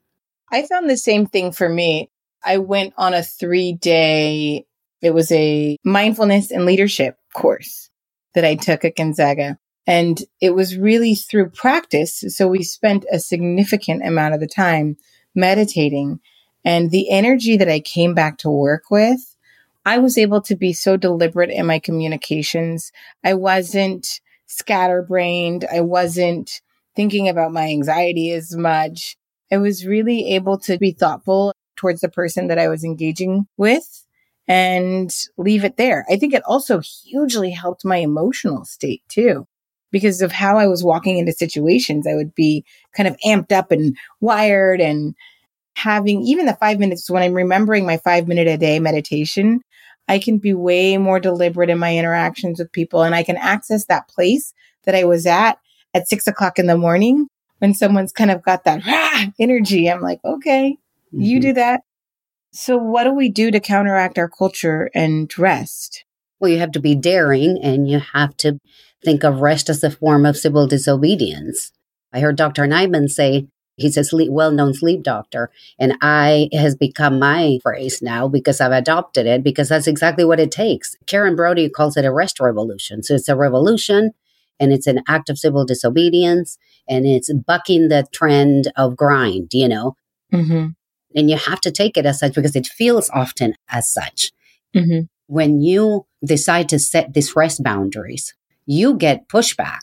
I 0.51 0.63
found 0.63 0.89
the 0.89 0.97
same 0.97 1.27
thing 1.27 1.53
for 1.53 1.69
me. 1.69 2.11
I 2.43 2.59
went 2.59 2.95
on 2.97 3.15
a 3.15 3.23
three 3.23 3.73
day, 3.73 4.65
it 5.03 5.13
was 5.13 5.31
a 5.33 5.77
mindfulness 5.85 6.51
and 6.51 6.65
leadership 6.65 7.17
course 7.35 7.91
that 8.35 8.45
I 8.45 8.55
took 8.55 8.85
at 8.85 8.97
Gonzaga. 8.97 9.59
And 9.87 10.21
it 10.41 10.51
was 10.55 10.77
really 10.77 11.15
through 11.15 11.51
practice. 11.51 12.23
So 12.29 12.47
we 12.47 12.63
spent 12.63 13.07
a 13.11 13.19
significant 13.19 14.07
amount 14.07 14.35
of 14.35 14.41
the 14.41 14.47
time 14.47 14.97
meditating 15.35 16.21
and 16.65 16.91
the 16.91 17.11
energy 17.11 17.57
that 17.57 17.71
I 17.71 17.81
came 17.81 18.15
back 18.15 18.39
to 18.39 18.51
work 18.51 18.91
with. 18.91 19.35
I 19.87 19.99
was 19.99 20.19
able 20.19 20.43
to 20.43 20.57
be 20.57 20.75
so 20.75 20.99
deliberate 20.99 21.51
in 21.51 21.67
my 21.67 21.79
communications. 21.79 22.93
I 23.25 23.35
wasn't 23.35 24.21
scatterbrained. 24.47 25.65
I 25.73 25.81
wasn't 25.81 26.61
thinking 26.95 27.29
about 27.29 27.53
my 27.53 27.69
anxiety 27.69 28.33
as 28.33 28.55
much. 28.55 29.17
I 29.51 29.57
was 29.57 29.87
really 29.87 30.35
able 30.35 30.59
to 30.61 30.77
be 30.77 30.93
thoughtful 30.93 31.55
towards 31.77 32.03
the 32.03 32.09
person 32.11 32.49
that 32.49 32.59
I 32.59 32.69
was 32.69 32.85
engaging 32.85 33.47
with 33.57 34.05
and 34.49 35.15
leave 35.37 35.65
it 35.65 35.77
there. 35.77 36.07
I 36.11 36.17
think 36.17 36.33
it 36.33 36.43
also 36.47 36.81
hugely 36.81 37.51
helped 37.51 37.85
my 37.85 37.99
emotional 37.99 38.65
state 38.65 39.03
too 39.09 39.47
because 39.93 40.23
of 40.23 40.33
how 40.33 40.59
I 40.59 40.67
was 40.67 40.83
walking 40.83 41.19
into 41.19 41.33
situations. 41.33 42.07
I 42.07 42.15
would 42.15 42.35
be 42.35 42.65
kind 42.97 43.07
of 43.07 43.17
amped 43.25 43.53
up 43.53 43.71
and 43.71 43.97
wired 44.21 44.81
and 44.81 45.15
having 45.77 46.23
even 46.23 46.47
the 46.47 46.55
five 46.55 46.79
minutes 46.79 47.09
when 47.09 47.23
I'm 47.23 47.35
remembering 47.35 47.87
my 47.87 47.99
five 47.99 48.27
minute 48.27 48.49
a 48.49 48.57
day 48.57 48.81
meditation, 48.81 49.61
I 50.09 50.19
can 50.19 50.39
be 50.39 50.55
way 50.55 50.97
more 50.97 51.21
deliberate 51.21 51.71
in 51.71 51.79
my 51.79 51.97
interactions 51.97 52.59
with 52.59 52.73
people 52.73 53.03
and 53.03 53.15
I 53.15 53.23
can 53.23 53.37
access 53.37 53.85
that 53.87 54.09
place 54.09 54.55
that 54.85 54.95
I 54.95 55.05
was 55.05 55.27
at 55.27 55.59
at 55.95 56.09
six 56.09 56.27
o'clock 56.27 56.59
in 56.59 56.67
the 56.67 56.77
morning 56.77 57.29
when 57.59 57.75
someone's 57.75 58.13
kind 58.13 58.31
of 58.31 58.43
got 58.43 58.65
that 58.65 58.85
rah, 58.87 59.31
energy. 59.41 59.91
I'm 59.91 60.01
like, 60.01 60.21
okay, 60.25 60.77
mm-hmm. 61.13 61.21
you 61.21 61.41
do 61.41 61.53
that. 61.55 61.83
So 62.61 62.77
what 62.77 63.05
do 63.05 63.13
we 63.15 63.29
do 63.29 63.53
to 63.53 63.61
counteract 63.61 64.19
our 64.19 64.29
culture 64.29 64.91
and 64.93 65.33
rest? 65.39 66.05
Well, 66.41 66.51
you 66.51 66.59
have 66.59 66.73
to 66.73 66.81
be 66.81 66.97
daring 66.97 67.57
and 67.63 67.89
you 67.89 68.01
have 68.01 68.37
to 68.39 68.59
think 69.05 69.23
of 69.23 69.41
rest 69.41 69.69
as 69.69 69.85
a 69.85 69.93
form 69.93 70.27
of 70.27 70.37
civil 70.37 70.67
disobedience. 70.67 71.71
I 72.13 72.19
heard 72.19 72.35
Dr. 72.35 72.65
Naiman 72.65 73.09
say 73.09 73.47
he's 73.77 73.97
a 73.97 74.03
sleep, 74.03 74.33
well-known 74.33 74.75
sleep 74.75 75.05
doctor, 75.05 75.53
and 75.79 75.97
I 76.03 76.49
has 76.53 76.75
become 76.75 77.21
my 77.21 77.61
phrase 77.63 78.03
now 78.03 78.27
because 78.27 78.61
I've 78.61 78.73
adopted 78.73 79.25
it 79.25 79.45
because 79.45 79.69
that's 79.69 79.87
exactly 79.87 80.25
what 80.25 80.41
it 80.41 80.51
takes. 80.51 80.97
Karen 81.07 81.37
Brody 81.37 81.71
calls 81.71 81.97
it 81.97 82.05
a 82.05 82.13
rest 82.13 82.41
revolution. 82.41 83.05
So 83.05 83.15
it's 83.15 83.29
a 83.29 83.37
revolution 83.37 84.15
and 84.59 84.73
it's 84.73 84.89
an 84.89 85.05
act 85.07 85.31
of 85.31 85.39
civil 85.39 85.65
disobedience 85.65 86.59
and 86.89 87.07
it's 87.07 87.33
bucking 87.33 87.87
the 87.87 88.05
trend 88.13 88.73
of 88.75 88.97
grind, 88.97 89.51
you 89.53 89.69
know. 89.69 89.95
Mm-hmm. 90.35 90.71
And 91.15 91.31
you 91.31 91.37
have 91.37 91.61
to 91.63 91.71
take 91.71 91.97
it 91.97 92.07
as 92.07 92.21
such 92.21 92.35
because 92.35 92.57
it 92.57 92.67
feels 92.67 93.11
often 93.11 93.55
as 93.69 93.93
such. 93.93 94.31
Mm-hmm. 94.75 95.07
When 95.27 95.61
you 95.61 96.07
decide 96.25 96.69
to 96.71 96.79
set 96.79 97.15
these 97.15 97.35
rest 97.35 97.63
boundaries, 97.63 98.35
you 98.67 98.97
get 98.97 99.29
pushback. 99.29 99.81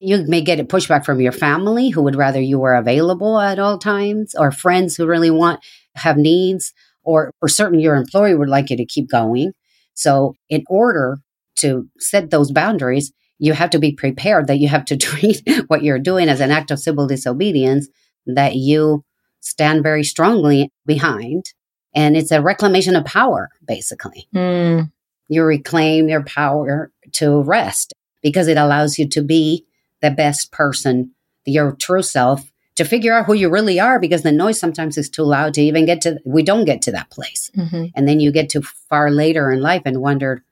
You 0.00 0.24
may 0.26 0.40
get 0.40 0.60
a 0.60 0.64
pushback 0.64 1.04
from 1.04 1.20
your 1.20 1.32
family 1.32 1.90
who 1.90 2.02
would 2.02 2.16
rather 2.16 2.40
you 2.40 2.58
were 2.58 2.74
available 2.74 3.38
at 3.38 3.58
all 3.58 3.78
times, 3.78 4.34
or 4.34 4.50
friends 4.50 4.96
who 4.96 5.06
really 5.06 5.30
want, 5.30 5.60
have 5.94 6.16
needs, 6.16 6.72
or 7.04 7.30
for 7.40 7.48
certain 7.48 7.80
your 7.80 7.94
employer 7.94 8.36
would 8.36 8.48
like 8.48 8.70
you 8.70 8.76
to 8.76 8.84
keep 8.84 9.08
going. 9.08 9.52
So, 9.94 10.34
in 10.48 10.64
order 10.68 11.18
to 11.56 11.88
set 11.98 12.30
those 12.30 12.50
boundaries, 12.50 13.12
you 13.38 13.52
have 13.52 13.70
to 13.70 13.78
be 13.78 13.92
prepared 13.92 14.48
that 14.48 14.58
you 14.58 14.68
have 14.68 14.84
to 14.86 14.96
treat 15.08 15.42
what 15.68 15.82
you're 15.82 15.98
doing 15.98 16.28
as 16.28 16.40
an 16.40 16.50
act 16.50 16.70
of 16.70 16.78
civil 16.78 17.06
disobedience 17.06 17.88
that 18.26 18.56
you 18.56 19.04
stand 19.44 19.82
very 19.82 20.04
strongly 20.04 20.70
behind. 20.86 21.52
And 21.94 22.16
it's 22.16 22.32
a 22.32 22.42
reclamation 22.42 22.96
of 22.96 23.04
power, 23.04 23.50
basically. 23.64 24.26
Mm. 24.34 24.90
You 25.28 25.44
reclaim 25.44 26.08
your 26.08 26.24
power 26.24 26.90
to 27.12 27.42
rest 27.42 27.92
because 28.22 28.48
it 28.48 28.56
allows 28.56 28.98
you 28.98 29.08
to 29.10 29.22
be 29.22 29.64
the 30.00 30.10
best 30.10 30.50
person, 30.50 31.12
your 31.44 31.72
true 31.72 32.02
self, 32.02 32.50
to 32.76 32.84
figure 32.84 33.14
out 33.14 33.26
who 33.26 33.34
you 33.34 33.48
really 33.48 33.78
are 33.78 34.00
because 34.00 34.22
the 34.22 34.32
noise 34.32 34.58
sometimes 34.58 34.98
is 34.98 35.08
too 35.08 35.22
loud 35.22 35.54
to 35.54 35.62
even 35.62 35.86
get 35.86 36.00
to, 36.00 36.18
we 36.24 36.42
don't 36.42 36.64
get 36.64 36.82
to 36.82 36.92
that 36.92 37.10
place. 37.10 37.50
Mm-hmm. 37.56 37.86
And 37.94 38.08
then 38.08 38.18
you 38.18 38.32
get 38.32 38.48
to 38.50 38.62
far 38.62 39.10
later 39.10 39.52
in 39.52 39.60
life 39.60 39.82
and 39.84 40.00
wondered, 40.00 40.42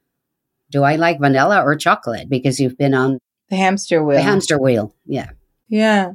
do 0.71 0.85
I 0.85 0.97
like 0.97 1.19
vanilla 1.21 1.63
or 1.63 1.75
chocolate? 1.75 2.29
Because 2.29 2.61
you've 2.61 2.79
been 2.79 2.95
on 2.95 3.19
the 3.49 3.57
hamster 3.57 4.03
wheel. 4.05 4.17
The 4.19 4.23
hamster 4.23 4.59
wheel. 4.59 4.95
Yeah. 5.05 5.31
Yeah. 5.69 6.13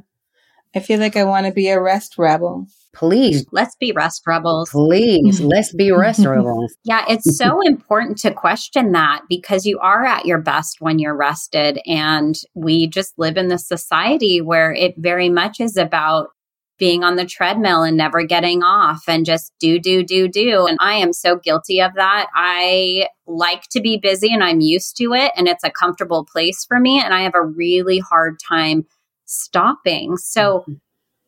I 0.74 0.80
feel 0.80 1.00
like 1.00 1.16
I 1.16 1.24
want 1.24 1.46
to 1.46 1.52
be 1.52 1.68
a 1.68 1.80
rest 1.80 2.18
rebel. 2.18 2.66
Please. 2.94 3.46
Let's 3.52 3.76
be 3.76 3.92
rest 3.92 4.22
rebels. 4.26 4.70
Please. 4.70 5.40
let's 5.42 5.72
be 5.72 5.92
rest 5.92 6.24
rebels. 6.24 6.74
Yeah, 6.84 7.04
it's 7.08 7.36
so 7.36 7.60
important 7.64 8.18
to 8.18 8.32
question 8.32 8.92
that 8.92 9.22
because 9.28 9.66
you 9.66 9.78
are 9.78 10.04
at 10.04 10.26
your 10.26 10.38
best 10.38 10.80
when 10.80 10.98
you're 10.98 11.16
rested. 11.16 11.80
And 11.86 12.34
we 12.54 12.86
just 12.86 13.18
live 13.18 13.36
in 13.36 13.48
this 13.48 13.66
society 13.66 14.40
where 14.40 14.72
it 14.72 14.94
very 14.96 15.28
much 15.28 15.60
is 15.60 15.76
about 15.76 16.30
being 16.78 17.02
on 17.02 17.16
the 17.16 17.26
treadmill 17.26 17.82
and 17.82 17.96
never 17.96 18.22
getting 18.22 18.62
off 18.62 19.02
and 19.08 19.26
just 19.26 19.52
do, 19.58 19.78
do, 19.78 20.02
do, 20.02 20.28
do. 20.28 20.66
And 20.66 20.78
I 20.80 20.94
am 20.94 21.12
so 21.12 21.36
guilty 21.36 21.80
of 21.80 21.94
that. 21.94 22.28
I 22.34 23.08
like 23.26 23.62
to 23.70 23.80
be 23.80 23.98
busy 23.98 24.32
and 24.32 24.42
I'm 24.42 24.60
used 24.60 24.96
to 24.98 25.12
it 25.12 25.32
and 25.36 25.48
it's 25.48 25.64
a 25.64 25.70
comfortable 25.70 26.24
place 26.24 26.64
for 26.64 26.78
me. 26.78 27.00
And 27.02 27.12
I 27.12 27.22
have 27.22 27.34
a 27.34 27.44
really 27.44 27.98
hard 27.98 28.38
time 28.48 28.86
stopping. 29.28 30.16
So, 30.16 30.60
mm-hmm. 30.60 30.72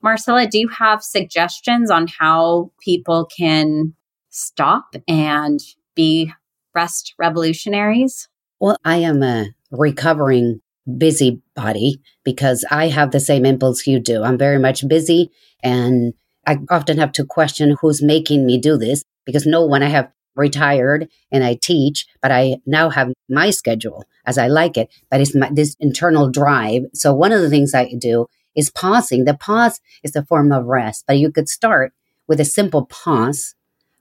Marcella, 0.02 0.46
do 0.46 0.58
you 0.58 0.68
have 0.68 1.02
suggestions 1.02 1.90
on 1.90 2.06
how 2.18 2.72
people 2.82 3.26
can 3.36 3.94
stop 4.30 4.94
and 5.06 5.60
be 5.94 6.32
rest 6.74 7.14
revolutionaries? 7.18 8.28
Well, 8.58 8.76
I 8.84 8.96
am 8.96 9.22
a 9.22 9.48
recovering 9.70 10.60
busybody 10.98 12.00
because 12.24 12.64
I 12.70 12.88
have 12.88 13.10
the 13.10 13.20
same 13.20 13.44
impulse 13.44 13.86
you 13.86 14.00
do. 14.00 14.22
I'm 14.22 14.38
very 14.38 14.58
much 14.58 14.88
busy 14.88 15.30
and 15.62 16.14
I 16.46 16.58
often 16.70 16.96
have 16.98 17.12
to 17.12 17.24
question 17.24 17.76
who's 17.80 18.02
making 18.02 18.46
me 18.46 18.58
do 18.58 18.78
this 18.78 19.04
because 19.26 19.46
no 19.46 19.64
one 19.64 19.82
I 19.82 19.88
have 19.88 20.10
retired 20.40 21.08
and 21.30 21.44
I 21.44 21.54
teach, 21.54 22.06
but 22.20 22.32
I 22.32 22.56
now 22.66 22.90
have 22.90 23.12
my 23.28 23.50
schedule 23.50 24.04
as 24.26 24.38
I 24.38 24.48
like 24.48 24.76
it, 24.76 24.88
but 25.10 25.20
it's 25.20 25.34
my, 25.34 25.50
this 25.52 25.76
internal 25.78 26.30
drive. 26.30 26.86
So 26.94 27.14
one 27.14 27.32
of 27.32 27.40
the 27.40 27.50
things 27.50 27.74
I 27.74 27.92
do 27.98 28.26
is 28.56 28.70
pausing. 28.70 29.24
The 29.24 29.34
pause 29.34 29.80
is 30.02 30.16
a 30.16 30.24
form 30.24 30.50
of 30.50 30.66
rest, 30.66 31.04
but 31.06 31.18
you 31.18 31.30
could 31.30 31.48
start 31.48 31.92
with 32.26 32.40
a 32.40 32.44
simple 32.44 32.86
pause 32.86 33.54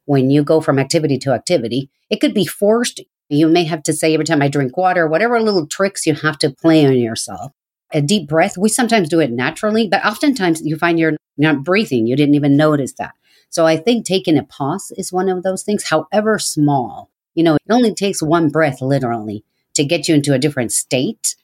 when 0.05 0.29
you 0.29 0.43
go 0.43 0.61
from 0.61 0.79
activity 0.79 1.17
to 1.19 1.33
activity. 1.33 1.89
It 2.09 2.19
could 2.21 2.33
be 2.33 2.45
forced. 2.45 3.01
You 3.29 3.47
may 3.47 3.63
have 3.65 3.83
to 3.83 3.93
say 3.93 4.13
every 4.13 4.25
time 4.25 4.41
I 4.41 4.47
drink 4.47 4.75
water, 4.75 5.07
whatever 5.07 5.39
little 5.39 5.67
tricks 5.67 6.07
you 6.07 6.15
have 6.15 6.39
to 6.39 6.49
play 6.49 6.85
on 6.85 6.97
yourself. 6.97 7.51
A 7.91 8.01
deep 8.01 8.27
breath, 8.27 8.57
we 8.57 8.69
sometimes 8.69 9.09
do 9.09 9.19
it 9.19 9.31
naturally, 9.31 9.87
but 9.87 10.05
oftentimes 10.05 10.61
you 10.63 10.77
find 10.77 10.99
you're 10.99 11.17
not 11.37 11.63
breathing. 11.63 12.07
You 12.07 12.15
didn't 12.15 12.35
even 12.35 12.55
notice 12.57 12.93
that. 12.93 13.13
So 13.49 13.65
I 13.65 13.77
think 13.77 14.05
taking 14.05 14.37
a 14.37 14.43
pause 14.43 14.91
is 14.95 15.11
one 15.11 15.29
of 15.29 15.43
those 15.43 15.63
things, 15.63 15.89
however 15.89 16.39
small. 16.39 17.09
You 17.35 17.43
know, 17.43 17.55
it 17.55 17.61
only 17.69 17.93
takes 17.93 18.21
one 18.21 18.49
breath 18.49 18.81
literally 18.81 19.43
to 19.75 19.83
get 19.83 20.07
you 20.07 20.15
into 20.15 20.33
a 20.33 20.39
different 20.39 20.71
state. 20.71 21.35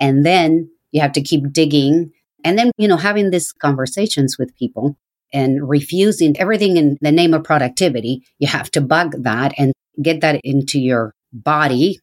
And 0.00 0.24
then 0.24 0.70
you 0.90 1.00
have 1.00 1.12
to 1.12 1.22
keep 1.22 1.52
digging. 1.52 2.12
And 2.44 2.58
then, 2.58 2.70
you 2.76 2.88
know, 2.88 2.96
having 2.96 3.30
these 3.30 3.52
conversations 3.52 4.38
with 4.38 4.56
people 4.56 4.96
and 5.32 5.68
refusing 5.68 6.38
everything 6.38 6.76
in 6.76 6.96
the 7.00 7.12
name 7.12 7.34
of 7.34 7.44
productivity. 7.44 8.24
You 8.38 8.48
have 8.48 8.70
to 8.72 8.80
bug 8.80 9.22
that 9.22 9.52
and 9.58 9.72
get 10.00 10.20
that 10.20 10.40
into 10.44 10.78
your 10.78 11.12
body 11.32 12.00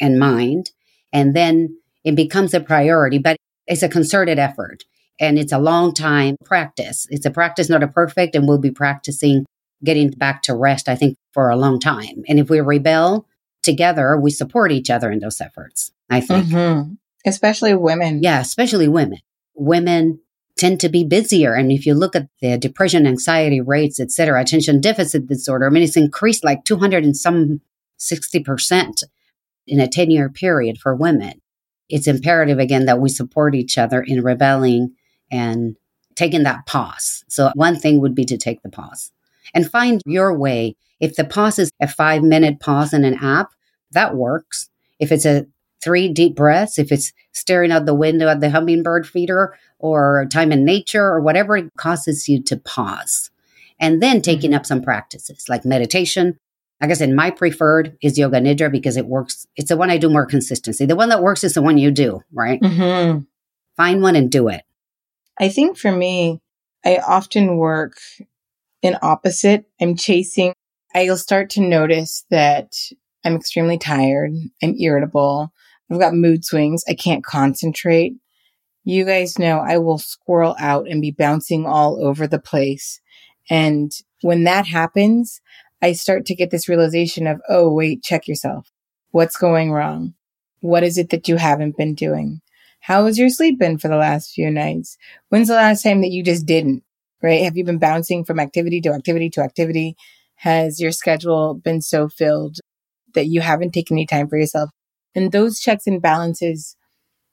and 0.00 0.18
mind. 0.18 0.70
And 1.12 1.34
then 1.34 1.78
it 2.04 2.14
becomes 2.14 2.52
a 2.52 2.60
priority, 2.60 3.18
but 3.18 3.36
it's 3.66 3.82
a 3.82 3.88
concerted 3.88 4.38
effort 4.38 4.84
and 5.20 5.38
it's 5.38 5.52
a 5.52 5.58
long 5.58 5.94
time 5.94 6.36
practice. 6.44 7.06
It's 7.10 7.26
a 7.26 7.30
practice, 7.30 7.68
not 7.68 7.82
a 7.82 7.88
perfect, 7.88 8.34
and 8.34 8.48
we'll 8.48 8.58
be 8.58 8.70
practicing 8.70 9.46
getting 9.82 10.10
back 10.10 10.42
to 10.42 10.54
rest, 10.54 10.88
I 10.88 10.96
think, 10.96 11.16
for 11.32 11.50
a 11.50 11.56
long 11.56 11.78
time. 11.78 12.22
And 12.28 12.38
if 12.38 12.48
we 12.48 12.60
rebel 12.60 13.26
together, 13.62 14.18
we 14.18 14.30
support 14.30 14.72
each 14.72 14.90
other 14.90 15.10
in 15.10 15.20
those 15.20 15.40
efforts, 15.40 15.92
I 16.10 16.20
think. 16.20 16.46
Mm-hmm. 16.46 16.94
Especially 17.26 17.74
women. 17.74 18.22
Yeah, 18.22 18.40
especially 18.40 18.88
women. 18.88 19.18
Women 19.54 20.20
tend 20.56 20.80
to 20.80 20.88
be 20.88 21.04
busier. 21.04 21.54
And 21.54 21.72
if 21.72 21.86
you 21.86 21.94
look 21.94 22.14
at 22.14 22.28
the 22.40 22.56
depression, 22.58 23.06
anxiety 23.06 23.60
rates, 23.60 23.98
et 23.98 24.10
cetera, 24.10 24.40
attention 24.40 24.80
deficit 24.80 25.26
disorder, 25.26 25.66
I 25.66 25.70
mean, 25.70 25.82
it's 25.82 25.96
increased 25.96 26.44
like 26.44 26.64
200 26.64 27.04
and 27.04 27.16
some 27.16 27.60
60% 27.98 29.04
in 29.66 29.80
a 29.80 29.88
10 29.88 30.10
year 30.10 30.28
period 30.28 30.78
for 30.78 30.94
women. 30.94 31.40
It's 31.88 32.06
imperative 32.06 32.58
again 32.58 32.86
that 32.86 33.00
we 33.00 33.08
support 33.08 33.54
each 33.54 33.76
other 33.78 34.02
in 34.02 34.22
rebelling 34.22 34.94
and 35.30 35.76
taking 36.14 36.44
that 36.44 36.66
pause. 36.66 37.24
So 37.28 37.50
one 37.54 37.76
thing 37.76 38.00
would 38.00 38.14
be 38.14 38.24
to 38.26 38.36
take 38.36 38.62
the 38.62 38.68
pause 38.68 39.10
and 39.52 39.70
find 39.70 40.00
your 40.06 40.36
way. 40.36 40.76
If 41.00 41.16
the 41.16 41.24
pause 41.24 41.58
is 41.58 41.70
a 41.80 41.88
five 41.88 42.22
minute 42.22 42.60
pause 42.60 42.92
in 42.92 43.04
an 43.04 43.14
app, 43.14 43.52
that 43.92 44.14
works. 44.14 44.70
If 44.98 45.12
it's 45.12 45.26
a 45.26 45.46
three 45.82 46.08
deep 46.08 46.34
breaths, 46.34 46.78
if 46.78 46.90
it's 46.92 47.12
staring 47.32 47.72
out 47.72 47.84
the 47.84 47.94
window 47.94 48.28
at 48.28 48.40
the 48.40 48.50
hummingbird 48.50 49.06
feeder 49.06 49.56
or 49.78 50.26
time 50.30 50.52
in 50.52 50.64
nature 50.64 51.04
or 51.04 51.20
whatever 51.20 51.56
it 51.56 51.70
causes 51.76 52.28
you 52.28 52.42
to 52.42 52.56
pause. 52.56 53.30
And 53.80 54.02
then 54.02 54.22
taking 54.22 54.50
mm-hmm. 54.50 54.58
up 54.58 54.66
some 54.66 54.82
practices 54.82 55.48
like 55.48 55.64
meditation. 55.64 56.38
Like 56.80 56.90
I 56.90 56.94
said, 56.94 57.10
my 57.10 57.30
preferred 57.30 57.96
is 58.00 58.18
yoga 58.18 58.40
nidra 58.40 58.70
because 58.70 58.96
it 58.96 59.06
works. 59.06 59.46
It's 59.56 59.68
the 59.68 59.76
one 59.76 59.90
I 59.90 59.98
do 59.98 60.08
more 60.08 60.26
consistency. 60.26 60.86
The 60.86 60.96
one 60.96 61.08
that 61.08 61.22
works 61.22 61.44
is 61.44 61.54
the 61.54 61.62
one 61.62 61.76
you 61.76 61.90
do, 61.90 62.22
right? 62.32 62.60
Mm-hmm. 62.60 63.20
Find 63.76 64.02
one 64.02 64.16
and 64.16 64.30
do 64.30 64.48
it. 64.48 64.62
I 65.38 65.48
think 65.48 65.76
for 65.76 65.90
me, 65.90 66.40
I 66.84 66.98
often 66.98 67.56
work 67.56 67.94
in 68.82 68.96
opposite. 69.02 69.64
I'm 69.80 69.96
chasing. 69.96 70.52
I'll 70.94 71.16
start 71.16 71.50
to 71.50 71.60
notice 71.60 72.24
that 72.30 72.72
I'm 73.24 73.34
extremely 73.34 73.78
tired. 73.78 74.32
I'm 74.62 74.74
irritable. 74.78 75.52
I've 75.90 75.98
got 75.98 76.14
mood 76.14 76.44
swings. 76.44 76.84
I 76.88 76.94
can't 76.94 77.24
concentrate. 77.24 78.14
You 78.84 79.04
guys 79.04 79.38
know 79.38 79.58
I 79.58 79.78
will 79.78 79.98
squirrel 79.98 80.54
out 80.58 80.86
and 80.88 81.00
be 81.00 81.10
bouncing 81.10 81.66
all 81.66 82.04
over 82.04 82.26
the 82.26 82.38
place. 82.38 83.00
And 83.50 83.90
when 84.20 84.44
that 84.44 84.66
happens, 84.66 85.40
I 85.82 85.92
start 85.92 86.26
to 86.26 86.34
get 86.34 86.50
this 86.50 86.68
realization 86.68 87.26
of, 87.26 87.40
oh, 87.48 87.72
wait, 87.72 88.02
check 88.02 88.28
yourself. 88.28 88.70
What's 89.10 89.36
going 89.36 89.72
wrong? 89.72 90.14
What 90.60 90.82
is 90.82 90.96
it 90.98 91.10
that 91.10 91.28
you 91.28 91.36
haven't 91.36 91.76
been 91.76 91.94
doing? 91.94 92.40
How 92.84 93.06
has 93.06 93.18
your 93.18 93.30
sleep 93.30 93.58
been 93.58 93.78
for 93.78 93.88
the 93.88 93.96
last 93.96 94.34
few 94.34 94.50
nights? 94.50 94.98
When's 95.30 95.48
the 95.48 95.54
last 95.54 95.82
time 95.82 96.02
that 96.02 96.10
you 96.10 96.22
just 96.22 96.44
didn't? 96.44 96.82
Right? 97.22 97.42
Have 97.42 97.56
you 97.56 97.64
been 97.64 97.78
bouncing 97.78 98.26
from 98.26 98.38
activity 98.38 98.82
to 98.82 98.92
activity 98.92 99.30
to 99.30 99.40
activity? 99.40 99.96
Has 100.34 100.78
your 100.78 100.92
schedule 100.92 101.54
been 101.54 101.80
so 101.80 102.10
filled 102.10 102.58
that 103.14 103.24
you 103.24 103.40
haven't 103.40 103.72
taken 103.72 103.96
any 103.96 104.04
time 104.04 104.28
for 104.28 104.36
yourself? 104.36 104.68
And 105.14 105.32
those 105.32 105.60
checks 105.60 105.86
and 105.86 106.02
balances 106.02 106.76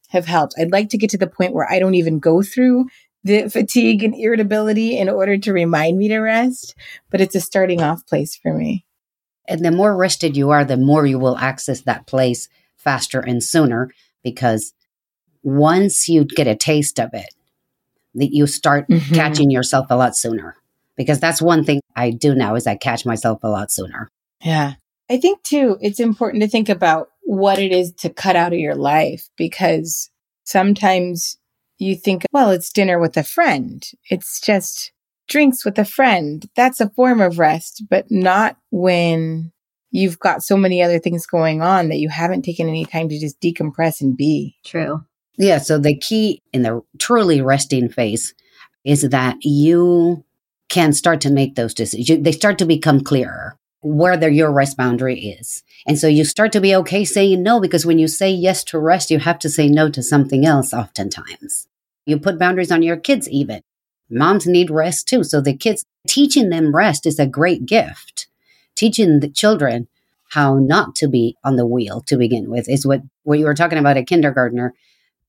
have 0.08 0.26
helped. 0.26 0.56
I'd 0.58 0.72
like 0.72 0.88
to 0.92 0.98
get 0.98 1.10
to 1.10 1.18
the 1.18 1.28
point 1.28 1.54
where 1.54 1.70
I 1.70 1.80
don't 1.80 1.96
even 1.96 2.20
go 2.20 2.42
through 2.42 2.86
the 3.26 3.50
fatigue 3.50 4.04
and 4.04 4.16
irritability 4.16 4.98
in 4.98 5.10
order 5.10 5.38
to 5.38 5.52
remind 5.52 5.98
me 5.98 6.08
to 6.08 6.20
rest, 6.20 6.76
but 7.10 7.20
it's 7.20 7.36
a 7.36 7.42
starting 7.42 7.82
off 7.82 8.08
place 8.08 8.38
for 8.38 8.54
me. 8.54 8.86
And 9.50 9.66
the 9.66 9.72
more 9.72 9.98
rested 9.98 10.38
you 10.38 10.52
are, 10.52 10.64
the 10.64 10.78
more 10.78 11.06
you 11.06 11.20
will 11.20 11.38
access 11.38 11.82
that 11.82 12.08
place 12.08 12.48
faster 12.78 13.20
and 13.20 13.44
sooner 13.44 13.90
because 14.24 14.74
once 15.43 16.08
you 16.08 16.25
get 16.25 16.47
a 16.47 16.56
taste 16.56 16.99
of 16.99 17.10
it, 17.13 17.34
that 18.15 18.34
you 18.34 18.47
start 18.47 18.88
mm-hmm. 18.88 19.15
catching 19.15 19.51
yourself 19.51 19.88
a 19.89 19.95
lot 19.95 20.15
sooner. 20.15 20.56
Because 20.97 21.19
that's 21.19 21.41
one 21.41 21.63
thing 21.63 21.82
I 21.95 22.12
do 22.12 22.36
now 22.36 22.56
is 22.56 22.67
I 22.67 22.75
catch 22.75 23.06
myself 23.06 23.39
a 23.43 23.49
lot 23.49 23.71
sooner. 23.71 24.10
Yeah. 24.43 24.73
I 25.10 25.17
think 25.17 25.41
too, 25.43 25.77
it's 25.82 25.99
important 25.99 26.43
to 26.43 26.49
think 26.49 26.69
about 26.69 27.10
what 27.23 27.60
it 27.60 27.71
is 27.71 27.91
to 27.93 28.10
cut 28.10 28.36
out 28.36 28.54
of 28.54 28.60
your 28.60 28.75
life 28.75 29.30
because 29.38 30.10
sometimes 30.43 31.38
you 31.80 31.95
think, 31.95 32.25
well, 32.32 32.51
it's 32.51 32.71
dinner 32.71 32.99
with 32.99 33.17
a 33.17 33.23
friend. 33.23 33.84
It's 34.10 34.39
just 34.39 34.91
drinks 35.27 35.65
with 35.65 35.80
a 35.80 35.86
friend. 35.86 36.45
That's 36.56 36.82
a 36.82 36.89
form 36.89 37.21
of 37.21 37.39
rest, 37.39 37.84
but 37.89 38.12
not 38.12 38.58
when 38.69 39.51
you've 39.91 40.19
got 40.19 40.43
so 40.43 40.56
many 40.58 40.82
other 40.82 40.99
things 40.99 41.25
going 41.25 41.62
on 41.62 41.89
that 41.89 41.97
you 41.97 42.10
haven't 42.10 42.43
taken 42.43 42.67
any 42.67 42.86
time 42.86 43.10
to 43.10 43.19
just 43.19 43.39
decompress 43.41 44.01
and 44.01 44.15
be. 44.15 44.58
True. 44.65 45.04
Yeah. 45.38 45.58
So 45.60 45.78
the 45.78 45.98
key 45.98 46.41
in 46.54 46.63
the 46.63 46.82
truly 47.00 47.41
resting 47.41 47.89
phase 47.89 48.34
is 48.84 49.02
that 49.10 49.38
you 49.41 50.24
can 50.70 50.94
start 50.94 51.22
to 51.22 51.32
make 51.32 51.56
those 51.56 51.74
decisions. 51.74 52.24
They 52.24 52.32
start 52.32 52.58
to 52.60 52.65
become 52.65 53.02
clearer 53.02 53.58
where 53.82 54.15
their 54.15 54.30
your 54.30 54.52
rest 54.52 54.78
boundary 54.78 55.20
is. 55.20 55.63
And 55.88 55.98
so 55.98 56.08
you 56.08 56.24
start 56.24 56.52
to 56.54 56.62
be 56.62 56.76
okay 56.76 57.04
saying 57.04 57.41
no 57.41 57.60
because 57.60 57.86
when 57.86 57.98
you 57.98 58.08
say 58.08 58.30
yes 58.30 58.63
to 58.65 58.80
rest, 58.80 59.10
you 59.10 59.20
have 59.20 59.39
to 59.39 59.50
say 59.50 59.67
no 59.67 59.89
to 59.89 60.04
something 60.04 60.46
else 60.46 60.74
oftentimes. 60.74 61.67
You 62.06 62.20
put 62.20 62.39
boundaries 62.39 62.72
on 62.72 62.84
your 62.84 62.98
kids 62.98 63.28
even. 63.30 63.62
Moms 64.10 64.46
need 64.46 64.70
rest 64.70 65.08
too. 65.08 65.24
So 65.24 65.41
the 65.41 65.56
kids 65.56 65.84
teaching 66.08 66.50
them 66.50 66.76
rest 66.76 67.06
is 67.06 67.17
a 67.17 67.26
great 67.26 67.65
gift. 67.65 68.28
Teaching 68.76 69.20
the 69.20 69.30
children 69.30 69.88
how 70.30 70.56
not 70.56 70.96
to 70.96 71.08
be 71.08 71.36
on 71.44 71.56
the 71.56 71.65
wheel 71.65 72.02
to 72.02 72.17
begin 72.17 72.50
with 72.50 72.70
is 72.70 72.86
what, 72.86 73.02
what 73.24 73.39
you 73.39 73.46
were 73.46 73.54
talking 73.54 73.78
about 73.78 73.98
a 73.98 74.04
kindergartner 74.04 74.74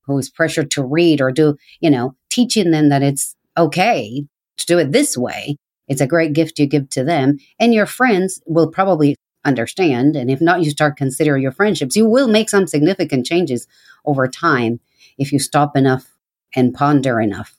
who's 0.05 0.31
pressured 0.31 0.71
to 0.73 0.85
read 0.85 1.21
or 1.21 1.31
do, 1.31 1.57
you 1.81 1.91
know, 1.91 2.15
teaching 2.31 2.71
them 2.71 2.89
that 2.89 3.03
it's 3.03 3.35
okay 3.57 4.25
to 4.59 4.67
do 4.67 4.79
it 4.79 4.93
this 4.93 5.17
way. 5.17 5.57
It's 5.89 6.01
a 6.01 6.07
great 6.07 6.33
gift 6.33 6.59
you 6.59 6.67
give 6.67 6.89
to 6.91 7.05
them. 7.05 7.39
And 7.59 7.75
your 7.75 7.87
friends 7.87 8.41
will 8.47 8.71
probably 8.71 9.17
understand. 9.45 10.17
And 10.17 10.31
if 10.31 10.41
not, 10.41 10.63
you 10.63 10.71
start 10.71 10.97
consider 10.97 11.37
your 11.37 11.53
friendships. 11.53 11.97
You 11.97 12.09
will 12.09 12.29
make 12.29 12.49
some 12.49 12.67
significant 12.67 13.27
changes 13.27 13.67
over 14.05 14.29
time 14.29 14.81
if 15.19 15.33
you 15.33 15.39
stop 15.39 15.77
enough 15.77 16.13
and 16.55 16.75
ponder 16.75 17.21
enough 17.21 17.57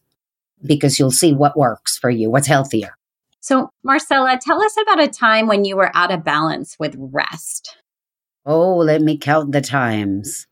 because 0.65 0.97
you'll 0.97 1.11
see 1.11 1.33
what 1.33 1.57
works 1.57 1.97
for 1.97 2.09
you, 2.09 2.29
what's 2.29 2.47
healthier. 2.47 2.97
So, 3.39 3.69
Marcella, 3.83 4.39
tell 4.41 4.63
us 4.63 4.75
about 4.81 5.03
a 5.03 5.07
time 5.09 5.47
when 5.47 5.65
you 5.65 5.75
were 5.75 5.91
out 5.93 6.11
of 6.11 6.23
balance 6.23 6.77
with 6.79 6.95
rest. 6.97 7.77
Oh, 8.45 8.77
let 8.77 9.01
me 9.01 9.17
count 9.17 9.51
the 9.51 9.61
times. 9.61 10.47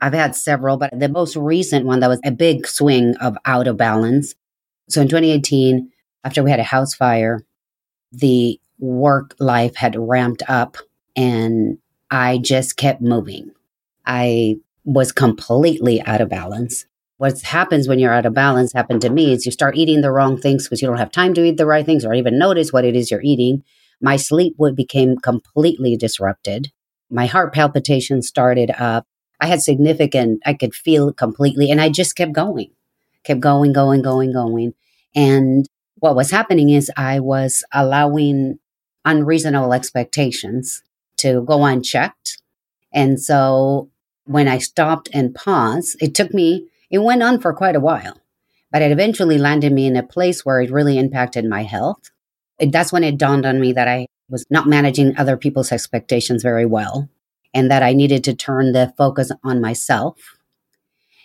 I've 0.00 0.12
had 0.12 0.36
several, 0.36 0.76
but 0.76 0.98
the 0.98 1.08
most 1.08 1.36
recent 1.36 1.86
one 1.86 2.00
that 2.00 2.08
was 2.08 2.20
a 2.24 2.30
big 2.30 2.66
swing 2.66 3.16
of 3.16 3.36
out 3.44 3.66
of 3.66 3.76
balance. 3.76 4.34
So 4.88 5.00
in 5.00 5.08
2018, 5.08 5.90
after 6.24 6.42
we 6.42 6.50
had 6.50 6.60
a 6.60 6.64
house 6.64 6.94
fire, 6.94 7.44
the 8.12 8.60
work 8.78 9.34
life 9.38 9.76
had 9.76 9.96
ramped 9.96 10.42
up 10.48 10.76
and 11.16 11.78
I 12.10 12.38
just 12.38 12.76
kept 12.76 13.00
moving. 13.00 13.50
I 14.04 14.56
was 14.84 15.12
completely 15.12 16.00
out 16.02 16.20
of 16.20 16.28
balance. 16.28 16.86
What 17.16 17.40
happens 17.40 17.88
when 17.88 17.98
you're 17.98 18.12
out 18.12 18.26
of 18.26 18.34
balance 18.34 18.72
happened 18.72 19.00
to 19.02 19.10
me 19.10 19.32
is 19.32 19.46
you 19.46 19.52
start 19.52 19.76
eating 19.76 20.02
the 20.02 20.12
wrong 20.12 20.38
things 20.38 20.64
because 20.64 20.82
you 20.82 20.88
don't 20.88 20.98
have 20.98 21.10
time 21.10 21.32
to 21.34 21.44
eat 21.44 21.56
the 21.56 21.66
right 21.66 21.84
things 21.84 22.04
or 22.04 22.12
even 22.12 22.38
notice 22.38 22.72
what 22.72 22.84
it 22.84 22.94
is 22.94 23.10
you're 23.10 23.22
eating. 23.22 23.64
My 24.00 24.16
sleep 24.16 24.54
would 24.58 24.76
became 24.76 25.16
completely 25.16 25.96
disrupted. 25.96 26.70
My 27.10 27.26
heart 27.26 27.54
palpitations 27.54 28.28
started 28.28 28.70
up. 28.78 29.06
I 29.40 29.46
had 29.46 29.62
significant, 29.62 30.40
I 30.46 30.54
could 30.54 30.74
feel 30.74 31.12
completely, 31.12 31.70
and 31.70 31.80
I 31.80 31.88
just 31.88 32.16
kept 32.16 32.32
going, 32.32 32.70
kept 33.24 33.40
going, 33.40 33.72
going, 33.72 34.02
going, 34.02 34.32
going. 34.32 34.74
And 35.14 35.66
what 35.96 36.16
was 36.16 36.30
happening 36.30 36.70
is 36.70 36.90
I 36.96 37.20
was 37.20 37.64
allowing 37.72 38.58
unreasonable 39.04 39.72
expectations 39.72 40.82
to 41.18 41.42
go 41.42 41.64
unchecked. 41.64 42.40
And 42.92 43.20
so 43.20 43.90
when 44.24 44.48
I 44.48 44.58
stopped 44.58 45.08
and 45.12 45.34
paused, 45.34 45.96
it 46.00 46.14
took 46.14 46.34
me, 46.34 46.68
it 46.90 46.98
went 46.98 47.22
on 47.22 47.40
for 47.40 47.52
quite 47.52 47.76
a 47.76 47.80
while, 47.80 48.20
but 48.72 48.82
it 48.82 48.90
eventually 48.90 49.38
landed 49.38 49.72
me 49.72 49.86
in 49.86 49.96
a 49.96 50.02
place 50.02 50.44
where 50.44 50.60
it 50.60 50.70
really 50.70 50.98
impacted 50.98 51.44
my 51.44 51.62
health. 51.62 52.10
It, 52.58 52.72
that's 52.72 52.92
when 52.92 53.04
it 53.04 53.18
dawned 53.18 53.46
on 53.46 53.60
me 53.60 53.72
that 53.74 53.88
I 53.88 54.06
was 54.28 54.44
not 54.50 54.66
managing 54.66 55.16
other 55.16 55.36
people's 55.36 55.72
expectations 55.72 56.42
very 56.42 56.66
well 56.66 57.08
and 57.54 57.70
that 57.70 57.82
I 57.82 57.92
needed 57.92 58.24
to 58.24 58.34
turn 58.34 58.72
the 58.72 58.92
focus 58.96 59.30
on 59.44 59.60
myself. 59.60 60.36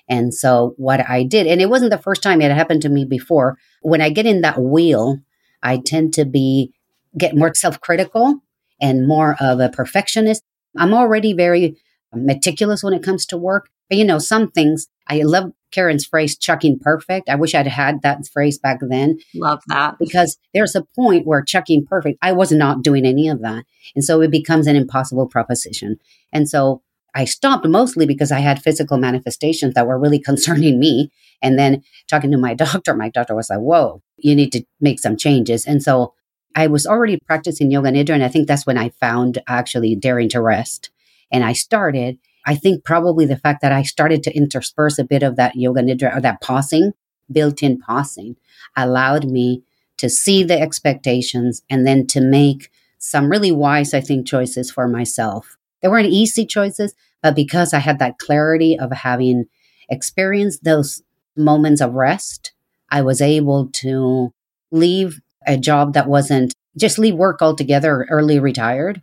And 0.08 0.34
so 0.34 0.74
what 0.78 1.08
I 1.08 1.24
did, 1.24 1.48
and 1.48 1.62
it 1.62 1.70
wasn't 1.70 1.92
the 1.92 1.98
first 1.98 2.22
time 2.22 2.42
it 2.42 2.52
happened 2.52 2.82
to 2.82 2.90
me 2.90 3.06
before. 3.06 3.58
When 3.82 4.02
I 4.02 4.10
get 4.10 4.26
in 4.26 4.42
that 4.42 4.60
wheel, 4.60 5.20
I 5.64 5.78
tend 5.78 6.14
to 6.16 6.26
be 6.26 6.74
get 7.18 7.36
more 7.36 7.54
self-critical 7.54 8.42
and 8.82 9.08
more 9.08 9.36
of 9.40 9.60
a 9.60 9.70
perfectionist. 9.70 10.44
I'm 10.78 10.94
already 10.94 11.34
very 11.34 11.78
meticulous 12.14 12.84
when 12.84 12.94
it 12.94 13.04
comes 13.04 13.26
to 13.28 13.38
work. 13.38 13.70
But 13.90 13.98
you 13.98 14.06
know, 14.06 14.20
some 14.20 14.52
things 14.52 14.88
I 15.08 15.22
love 15.24 15.52
Karen's 15.72 16.06
phrase 16.06 16.38
chucking 16.38 16.80
perfect. 16.80 17.30
I 17.30 17.36
wish 17.36 17.56
I'd 17.56 17.68
had 17.68 18.02
that 18.02 18.28
phrase 18.28 18.58
back 18.60 18.80
then. 18.82 19.20
Love 19.36 19.62
that. 19.68 19.98
Because 20.00 20.38
there's 20.54 20.76
a 20.76 20.86
point 20.96 21.26
where 21.26 21.42
chucking 21.42 21.86
perfect, 21.86 22.20
I 22.22 22.32
was 22.32 22.52
not 22.52 22.84
doing 22.84 23.06
any 23.06 23.28
of 23.28 23.42
that. 23.42 23.66
And 23.96 24.04
so 24.04 24.22
it 24.22 24.32
becomes 24.32 24.68
an 24.68 24.76
impossible 24.76 25.28
proposition. 25.28 25.98
And 26.32 26.50
so 26.50 26.82
I 27.14 27.26
stopped 27.26 27.68
mostly 27.68 28.06
because 28.06 28.32
I 28.32 28.40
had 28.40 28.62
physical 28.62 28.98
manifestations 28.98 29.74
that 29.74 29.88
were 29.88 30.00
really 30.00 30.20
concerning 30.24 30.80
me. 30.80 31.12
And 31.42 31.58
then 31.58 31.84
talking 32.08 32.32
to 32.32 32.38
my 32.38 32.54
doctor, 32.56 32.96
my 32.96 33.10
doctor 33.10 33.36
was 33.36 33.50
like, 33.50 33.60
whoa, 33.60 34.02
you 34.18 34.36
need 34.36 34.52
to 34.54 34.64
make 34.80 35.00
some 35.00 35.18
changes. 35.18 35.66
And 35.66 35.82
so 35.82 36.14
I 36.56 36.68
was 36.68 36.86
already 36.86 37.18
practicing 37.26 37.72
yoga 37.72 37.92
nidra. 37.92 38.12
And 38.16 38.24
I 38.24 38.28
think 38.28 38.48
that's 38.48 38.66
when 38.66 38.78
I 38.78 38.90
found 38.90 39.40
actually 39.48 39.96
daring 39.96 40.30
to 40.30 40.42
rest. 40.42 40.90
And 41.32 41.44
I 41.46 41.54
started, 41.54 42.20
I 42.46 42.56
think 42.56 42.84
probably 42.84 43.26
the 43.26 43.38
fact 43.38 43.62
that 43.62 43.72
I 43.72 43.84
started 43.84 44.24
to 44.24 44.36
intersperse 44.36 44.98
a 44.98 45.04
bit 45.04 45.24
of 45.24 45.36
that 45.36 45.56
yoga 45.56 45.82
nidra 45.82 46.16
or 46.16 46.22
that 46.22 46.42
pausing, 46.42 46.94
built 47.32 47.62
in 47.64 47.80
pausing, 47.80 48.36
allowed 48.76 49.26
me 49.26 49.64
to 49.98 50.10
see 50.10 50.44
the 50.44 50.60
expectations 50.60 51.62
and 51.70 51.86
then 51.86 52.08
to 52.08 52.22
make 52.22 52.72
some 52.98 53.30
really 53.30 53.52
wise, 53.52 53.94
I 53.94 54.02
think, 54.02 54.28
choices 54.28 54.72
for 54.72 54.88
myself. 54.88 55.58
They 55.82 55.88
weren't 55.88 56.08
easy 56.08 56.46
choices, 56.46 56.94
but 57.22 57.36
because 57.36 57.74
I 57.74 57.80
had 57.80 58.00
that 58.00 58.18
clarity 58.18 58.78
of 58.78 58.92
having 58.92 59.46
experienced 59.90 60.64
those 60.64 61.04
moments 61.36 61.82
of 61.82 61.94
rest, 61.94 62.54
I 62.90 63.02
was 63.02 63.22
able 63.22 63.68
to 63.68 64.34
leave 64.72 65.22
a 65.48 65.58
job 65.58 65.94
that 65.94 66.08
wasn't 66.08 66.54
just 66.78 66.98
leave 66.98 67.16
work 67.16 67.42
altogether, 67.42 68.08
early 68.10 68.40
retired, 68.40 69.02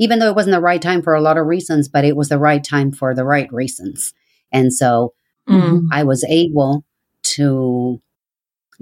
even 0.00 0.18
though 0.18 0.30
it 0.30 0.34
wasn't 0.34 0.54
the 0.54 0.60
right 0.60 0.82
time 0.82 1.02
for 1.02 1.14
a 1.14 1.20
lot 1.20 1.38
of 1.38 1.46
reasons, 1.46 1.88
but 1.88 2.04
it 2.04 2.16
was 2.16 2.30
the 2.30 2.38
right 2.38 2.64
time 2.64 2.90
for 2.90 3.14
the 3.14 3.24
right 3.24 3.52
reasons. 3.52 4.12
And 4.50 4.72
so 4.72 5.12
mm. 5.48 5.86
I 5.92 6.02
was 6.02 6.24
able 6.24 6.84
to 7.22 8.00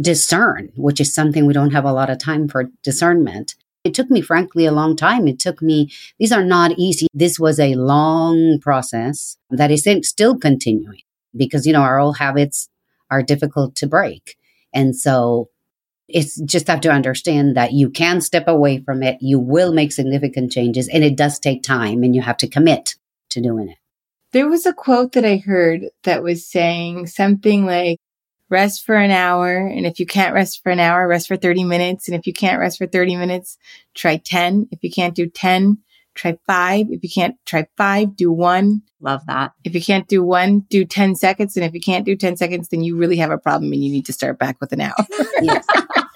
discern, 0.00 0.70
which 0.76 1.00
is 1.00 1.12
something 1.12 1.44
we 1.44 1.52
don't 1.52 1.72
have 1.72 1.84
a 1.84 1.92
lot 1.92 2.08
of 2.08 2.18
time 2.18 2.46
for 2.46 2.70
discernment. 2.84 3.56
It 3.82 3.94
took 3.94 4.10
me, 4.10 4.20
frankly, 4.20 4.64
a 4.64 4.72
long 4.72 4.94
time. 4.94 5.26
It 5.26 5.40
took 5.40 5.60
me, 5.60 5.90
these 6.20 6.30
are 6.30 6.44
not 6.44 6.78
easy. 6.78 7.08
This 7.12 7.38
was 7.38 7.58
a 7.58 7.74
long 7.74 8.60
process 8.60 9.38
that 9.50 9.72
is 9.72 9.86
still 10.02 10.38
continuing 10.38 11.02
because, 11.36 11.66
you 11.66 11.72
know, 11.72 11.82
our 11.82 11.98
old 11.98 12.18
habits 12.18 12.68
are 13.10 13.22
difficult 13.24 13.74
to 13.76 13.88
break. 13.88 14.36
And 14.72 14.94
so 14.94 15.48
it's 16.08 16.40
just 16.40 16.68
have 16.68 16.80
to 16.82 16.90
understand 16.90 17.56
that 17.56 17.72
you 17.72 17.90
can 17.90 18.20
step 18.20 18.48
away 18.48 18.80
from 18.80 19.02
it. 19.02 19.18
You 19.20 19.38
will 19.38 19.72
make 19.72 19.92
significant 19.92 20.50
changes 20.52 20.88
and 20.88 21.04
it 21.04 21.16
does 21.16 21.38
take 21.38 21.62
time 21.62 22.02
and 22.02 22.14
you 22.14 22.22
have 22.22 22.38
to 22.38 22.48
commit 22.48 22.96
to 23.30 23.40
doing 23.40 23.68
it. 23.68 23.78
There 24.32 24.48
was 24.48 24.66
a 24.66 24.72
quote 24.72 25.12
that 25.12 25.24
I 25.24 25.36
heard 25.36 25.86
that 26.04 26.22
was 26.22 26.46
saying 26.46 27.06
something 27.06 27.66
like, 27.66 27.98
rest 28.50 28.84
for 28.84 28.94
an 28.94 29.10
hour. 29.10 29.56
And 29.58 29.86
if 29.86 30.00
you 30.00 30.06
can't 30.06 30.34
rest 30.34 30.62
for 30.62 30.70
an 30.70 30.80
hour, 30.80 31.06
rest 31.06 31.28
for 31.28 31.36
30 31.36 31.64
minutes. 31.64 32.08
And 32.08 32.16
if 32.16 32.26
you 32.26 32.32
can't 32.32 32.58
rest 32.58 32.78
for 32.78 32.86
30 32.86 33.16
minutes, 33.16 33.58
try 33.94 34.16
10. 34.16 34.68
If 34.70 34.82
you 34.82 34.90
can't 34.90 35.14
do 35.14 35.28
10, 35.28 35.78
try 36.18 36.38
five. 36.46 36.86
If 36.90 37.02
you 37.02 37.08
can't 37.08 37.36
try 37.46 37.66
five, 37.76 38.16
do 38.16 38.30
one. 38.30 38.82
Love 39.00 39.24
that. 39.26 39.52
If 39.64 39.74
you 39.74 39.80
can't 39.80 40.08
do 40.08 40.22
one, 40.22 40.60
do 40.68 40.84
10 40.84 41.14
seconds. 41.14 41.56
And 41.56 41.64
if 41.64 41.72
you 41.72 41.80
can't 41.80 42.04
do 42.04 42.16
10 42.16 42.36
seconds, 42.36 42.68
then 42.68 42.82
you 42.82 42.96
really 42.96 43.16
have 43.16 43.30
a 43.30 43.38
problem 43.38 43.72
and 43.72 43.82
you 43.82 43.90
need 43.90 44.06
to 44.06 44.12
start 44.12 44.38
back 44.38 44.60
with 44.60 44.72
an 44.72 44.80
hour. 44.80 44.94
yes. 45.40 45.66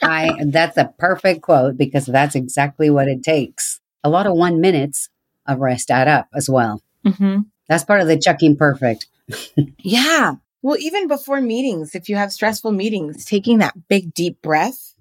I, 0.02 0.36
that's 0.46 0.76
a 0.76 0.92
perfect 0.98 1.42
quote 1.42 1.76
because 1.76 2.06
that's 2.06 2.34
exactly 2.34 2.90
what 2.90 3.08
it 3.08 3.22
takes. 3.22 3.80
A 4.04 4.10
lot 4.10 4.26
of 4.26 4.34
one 4.34 4.60
minutes 4.60 5.08
of 5.46 5.60
rest 5.60 5.90
add 5.90 6.08
up 6.08 6.28
as 6.34 6.50
well. 6.50 6.82
Mm-hmm. 7.06 7.42
That's 7.68 7.84
part 7.84 8.00
of 8.00 8.08
the 8.08 8.18
chucking 8.18 8.56
perfect. 8.56 9.06
yeah. 9.78 10.34
Well, 10.60 10.76
even 10.78 11.08
before 11.08 11.40
meetings, 11.40 11.94
if 11.94 12.08
you 12.08 12.16
have 12.16 12.32
stressful 12.32 12.72
meetings, 12.72 13.24
taking 13.24 13.58
that 13.58 13.88
big 13.88 14.12
deep 14.14 14.42
breath 14.42 14.94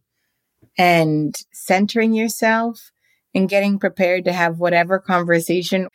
and 0.78 1.36
centering 1.52 2.14
yourself 2.14 2.92
and 3.34 3.50
getting 3.50 3.80
prepared 3.80 4.26
to 4.26 4.34
have 4.34 4.60
whatever 4.60 5.00
conversation 5.00 5.88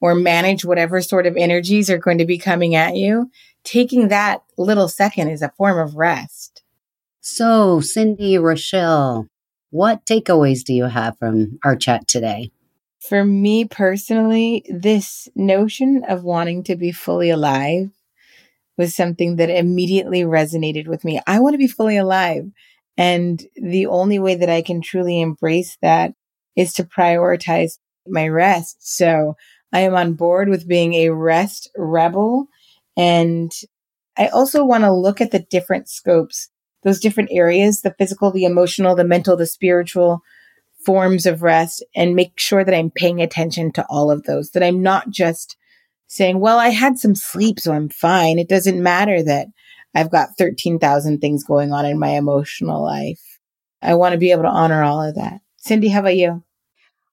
or 0.00 0.14
manage 0.14 0.64
whatever 0.64 1.00
sort 1.00 1.26
of 1.26 1.36
energies 1.36 1.88
are 1.88 1.98
going 1.98 2.18
to 2.18 2.26
be 2.26 2.38
coming 2.38 2.74
at 2.74 2.96
you, 2.96 3.30
taking 3.64 4.08
that 4.08 4.42
little 4.58 4.88
second 4.88 5.28
is 5.28 5.42
a 5.42 5.52
form 5.56 5.78
of 5.78 5.94
rest. 5.94 6.62
So, 7.20 7.80
Cindy, 7.80 8.36
Rochelle, 8.36 9.28
what 9.70 10.04
takeaways 10.04 10.62
do 10.62 10.74
you 10.74 10.84
have 10.84 11.18
from 11.18 11.58
our 11.64 11.74
chat 11.74 12.06
today? 12.06 12.50
For 13.00 13.24
me 13.24 13.64
personally, 13.64 14.64
this 14.68 15.28
notion 15.34 16.04
of 16.08 16.22
wanting 16.22 16.64
to 16.64 16.76
be 16.76 16.92
fully 16.92 17.30
alive 17.30 17.90
was 18.76 18.94
something 18.94 19.36
that 19.36 19.50
immediately 19.50 20.22
resonated 20.22 20.86
with 20.86 21.04
me. 21.04 21.20
I 21.26 21.38
want 21.38 21.54
to 21.54 21.58
be 21.58 21.66
fully 21.66 21.96
alive. 21.96 22.50
And 22.96 23.42
the 23.56 23.86
only 23.86 24.18
way 24.18 24.36
that 24.36 24.48
I 24.48 24.62
can 24.62 24.80
truly 24.80 25.20
embrace 25.20 25.76
that 25.82 26.14
is 26.56 26.72
to 26.74 26.84
prioritize 26.84 27.78
my 28.06 28.28
rest. 28.28 28.76
So 28.80 29.36
I 29.72 29.80
am 29.80 29.94
on 29.94 30.14
board 30.14 30.48
with 30.48 30.68
being 30.68 30.94
a 30.94 31.10
rest 31.10 31.70
rebel. 31.76 32.46
And 32.96 33.52
I 34.16 34.28
also 34.28 34.64
want 34.64 34.84
to 34.84 34.92
look 34.92 35.20
at 35.20 35.32
the 35.32 35.40
different 35.40 35.88
scopes, 35.88 36.48
those 36.82 37.00
different 37.00 37.30
areas, 37.32 37.80
the 37.80 37.94
physical, 37.98 38.30
the 38.30 38.44
emotional, 38.44 38.94
the 38.94 39.04
mental, 39.04 39.36
the 39.36 39.46
spiritual 39.46 40.20
forms 40.84 41.26
of 41.26 41.42
rest 41.42 41.84
and 41.96 42.14
make 42.14 42.38
sure 42.38 42.62
that 42.64 42.74
I'm 42.74 42.90
paying 42.90 43.20
attention 43.20 43.72
to 43.72 43.86
all 43.88 44.10
of 44.10 44.24
those, 44.24 44.50
that 44.50 44.62
I'm 44.62 44.82
not 44.82 45.10
just 45.10 45.56
saying, 46.06 46.38
well, 46.38 46.58
I 46.58 46.68
had 46.68 46.98
some 46.98 47.14
sleep, 47.14 47.58
so 47.58 47.72
I'm 47.72 47.88
fine. 47.88 48.38
It 48.38 48.48
doesn't 48.48 48.82
matter 48.82 49.22
that 49.22 49.48
I've 49.94 50.10
got 50.10 50.36
13,000 50.36 51.20
things 51.20 51.44
going 51.44 51.72
on 51.72 51.86
in 51.86 51.98
my 51.98 52.10
emotional 52.10 52.84
life. 52.84 53.40
I 53.82 53.94
want 53.94 54.12
to 54.12 54.18
be 54.18 54.30
able 54.30 54.42
to 54.42 54.48
honor 54.48 54.82
all 54.82 55.02
of 55.02 55.14
that. 55.16 55.40
Cindy, 55.64 55.88
how 55.88 56.00
about 56.00 56.16
you? 56.16 56.42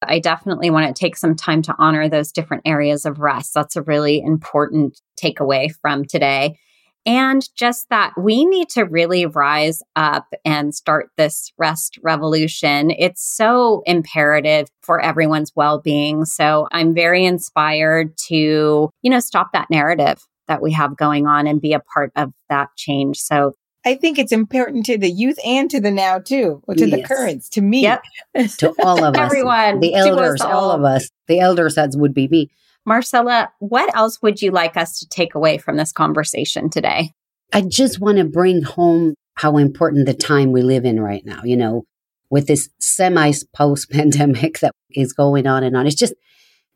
I 0.04 0.20
definitely 0.20 0.70
want 0.70 0.94
to 0.94 1.00
take 1.00 1.16
some 1.16 1.36
time 1.36 1.62
to 1.62 1.76
honor 1.78 2.10
those 2.10 2.34
different 2.34 2.64
areas 2.66 3.06
of 3.06 3.20
rest. 3.20 3.54
That's 3.54 3.78
a 3.78 3.82
really 3.82 4.20
important 4.20 5.00
takeaway 5.18 5.74
from 5.82 6.04
today. 6.04 6.58
And 7.06 7.48
just 7.56 7.88
that 7.90 8.12
we 8.18 8.44
need 8.44 8.68
to 8.72 8.84
really 8.84 9.26
rise 9.26 9.82
up 9.96 10.26
and 10.44 10.76
start 10.76 11.12
this 11.16 11.54
rest 11.58 11.98
revolution. 12.04 12.92
It's 12.92 13.24
so 13.24 13.84
imperative 13.86 14.68
for 14.82 15.00
everyone's 15.00 15.54
well 15.56 15.80
being. 15.80 16.26
So 16.26 16.68
I'm 16.74 16.94
very 16.94 17.26
inspired 17.26 18.18
to, 18.28 18.90
you 19.02 19.10
know, 19.10 19.22
stop 19.22 19.54
that 19.54 19.70
narrative 19.70 20.22
that 20.50 20.62
we 20.62 20.74
have 20.74 20.98
going 20.98 21.26
on 21.26 21.48
and 21.48 21.62
be 21.62 21.72
a 21.72 21.80
part 21.80 22.12
of 22.18 22.34
that 22.50 22.68
change. 22.76 23.18
So 23.18 23.54
I 23.84 23.96
think 23.96 24.20
it's 24.20 24.32
important 24.32 24.86
to 24.86 24.98
the 24.98 25.10
youth 25.10 25.38
and 25.46 25.70
to 25.72 25.80
the 25.80 25.92
now 25.92 26.20
too, 26.20 26.62
or 26.68 26.76
to 26.76 26.88
yes. 26.88 27.00
the 27.00 27.08
currents, 27.08 27.50
to 27.50 27.62
me. 27.62 27.82
Yep. 27.82 28.04
to 28.58 28.74
all 28.84 29.04
of 29.04 29.16
us. 29.16 29.20
Everyone. 29.20 29.80
The 29.80 29.96
elders, 29.96 30.42
all. 30.42 30.52
all. 30.52 30.72
of 30.72 30.84
us. 30.84 31.10
The 31.28 31.40
elders, 31.40 31.76
that 31.76 31.92
would 31.96 32.14
be 32.14 32.28
me. 32.28 32.52
Marcella, 32.86 33.50
what 33.60 33.96
else 33.96 34.22
would 34.22 34.42
you 34.42 34.52
like 34.52 34.78
us 34.78 35.00
to 35.00 35.08
take 35.08 35.36
away 35.36 35.58
from 35.58 35.78
this 35.78 35.92
conversation 35.92 36.70
today? 36.70 37.14
I 37.54 37.62
just 37.62 38.00
want 38.00 38.18
to 38.18 38.24
bring 38.24 38.64
home 38.64 39.16
how 39.36 39.58
important 39.58 40.06
the 40.06 40.14
time 40.14 40.52
we 40.52 40.62
live 40.62 40.86
in 40.86 41.00
right 41.00 41.26
now, 41.26 41.42
you 41.44 41.58
know, 41.58 41.84
with 42.30 42.48
this 42.48 42.70
semi 42.80 43.32
post 43.56 43.90
pandemic 43.90 44.60
that 44.62 44.74
is 44.92 45.14
going 45.14 45.48
on 45.48 45.64
and 45.64 45.76
on. 45.76 45.88
It's 45.88 45.96
just 45.96 46.14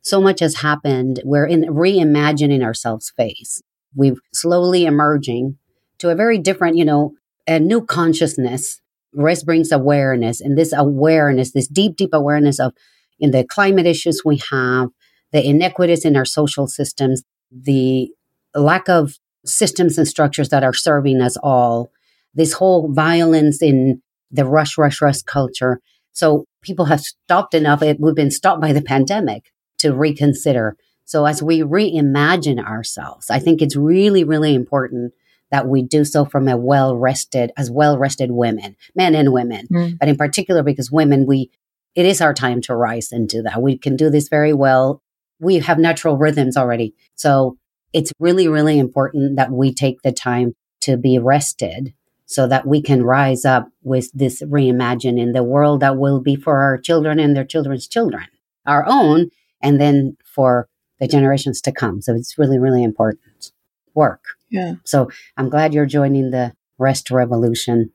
so 0.01 0.21
much 0.21 0.39
has 0.39 0.55
happened. 0.55 1.21
We're 1.23 1.47
in 1.47 1.63
reimagining 1.63 2.63
ourselves 2.63 3.11
phase. 3.15 3.61
We're 3.95 4.15
slowly 4.33 4.85
emerging 4.85 5.57
to 5.99 6.09
a 6.09 6.15
very 6.15 6.37
different, 6.37 6.77
you 6.77 6.85
know, 6.85 7.13
a 7.47 7.59
new 7.59 7.85
consciousness. 7.85 8.81
Rest 9.13 9.45
brings 9.45 9.71
awareness 9.71 10.41
and 10.41 10.57
this 10.57 10.73
awareness, 10.73 11.51
this 11.51 11.67
deep, 11.67 11.95
deep 11.95 12.13
awareness 12.13 12.59
of 12.59 12.73
in 13.19 13.31
the 13.31 13.45
climate 13.45 13.85
issues 13.85 14.23
we 14.25 14.41
have, 14.51 14.89
the 15.31 15.45
inequities 15.45 16.03
in 16.03 16.15
our 16.15 16.25
social 16.25 16.67
systems, 16.67 17.23
the 17.51 18.09
lack 18.53 18.89
of 18.89 19.15
systems 19.45 19.97
and 19.97 20.07
structures 20.07 20.49
that 20.49 20.63
are 20.63 20.73
serving 20.73 21.21
us 21.21 21.37
all, 21.41 21.91
this 22.33 22.53
whole 22.53 22.91
violence 22.91 23.61
in 23.61 24.01
the 24.31 24.45
rush, 24.45 24.77
rush, 24.77 25.01
rush 25.01 25.21
culture. 25.21 25.79
So 26.11 26.45
people 26.61 26.85
have 26.85 27.01
stopped 27.01 27.53
enough. 27.53 27.81
It, 27.81 27.99
we've 27.99 28.15
been 28.15 28.31
stopped 28.31 28.61
by 28.61 28.73
the 28.73 28.81
pandemic 28.81 29.51
to 29.79 29.93
reconsider. 29.93 30.75
So 31.05 31.25
as 31.25 31.41
we 31.43 31.61
reimagine 31.61 32.63
ourselves, 32.63 33.29
I 33.29 33.39
think 33.39 33.61
it's 33.61 33.75
really, 33.75 34.23
really 34.23 34.55
important 34.55 35.13
that 35.51 35.67
we 35.67 35.81
do 35.81 36.03
so 36.03 36.25
from 36.25 36.47
a 36.47 36.57
well 36.57 36.95
rested, 36.95 37.51
as 37.57 37.69
well 37.69 37.97
rested 37.97 38.31
women, 38.31 38.75
men 38.95 39.15
and 39.15 39.31
women, 39.31 39.67
mm. 39.71 39.97
but 39.99 40.09
in 40.09 40.15
particular 40.15 40.63
because 40.63 40.91
women, 40.91 41.25
we, 41.25 41.51
it 41.95 42.05
is 42.05 42.21
our 42.21 42.33
time 42.33 42.61
to 42.61 42.75
rise 42.75 43.11
into 43.11 43.41
that. 43.43 43.61
We 43.61 43.77
can 43.77 43.95
do 43.95 44.09
this 44.09 44.27
very 44.27 44.53
well. 44.53 45.01
We 45.39 45.59
have 45.59 45.77
natural 45.77 46.17
rhythms 46.17 46.57
already. 46.57 46.93
So 47.15 47.57
it's 47.93 48.11
really, 48.19 48.47
really 48.47 48.79
important 48.79 49.37
that 49.37 49.51
we 49.51 49.73
take 49.73 50.01
the 50.01 50.11
time 50.11 50.53
to 50.81 50.97
be 50.97 51.17
rested 51.19 51.93
so 52.25 52.47
that 52.47 52.67
we 52.67 52.81
can 52.81 53.03
rise 53.03 53.45
up 53.45 53.69
with 53.83 54.11
this 54.13 54.41
reimagine 54.41 55.19
in 55.19 55.31
the 55.33 55.43
world 55.43 55.79
that 55.79 55.97
will 55.97 56.19
be 56.19 56.35
for 56.35 56.57
our 56.57 56.77
children 56.77 57.19
and 57.19 57.35
their 57.35 57.45
children's 57.45 57.87
children, 57.87 58.25
our 58.65 58.83
own, 58.87 59.29
and 59.61 59.79
then 59.79 60.17
for 60.25 60.67
the 60.99 61.07
generations 61.07 61.61
to 61.61 61.71
come. 61.71 62.01
So 62.01 62.15
it's 62.15 62.37
really, 62.37 62.57
really 62.57 62.83
important 62.83 63.51
work. 63.95 64.21
Yeah. 64.51 64.73
So 64.83 65.09
I'm 65.37 65.49
glad 65.49 65.73
you're 65.73 65.85
joining 65.85 66.31
the 66.31 66.53
rest 66.77 67.11
revolution. 67.11 67.91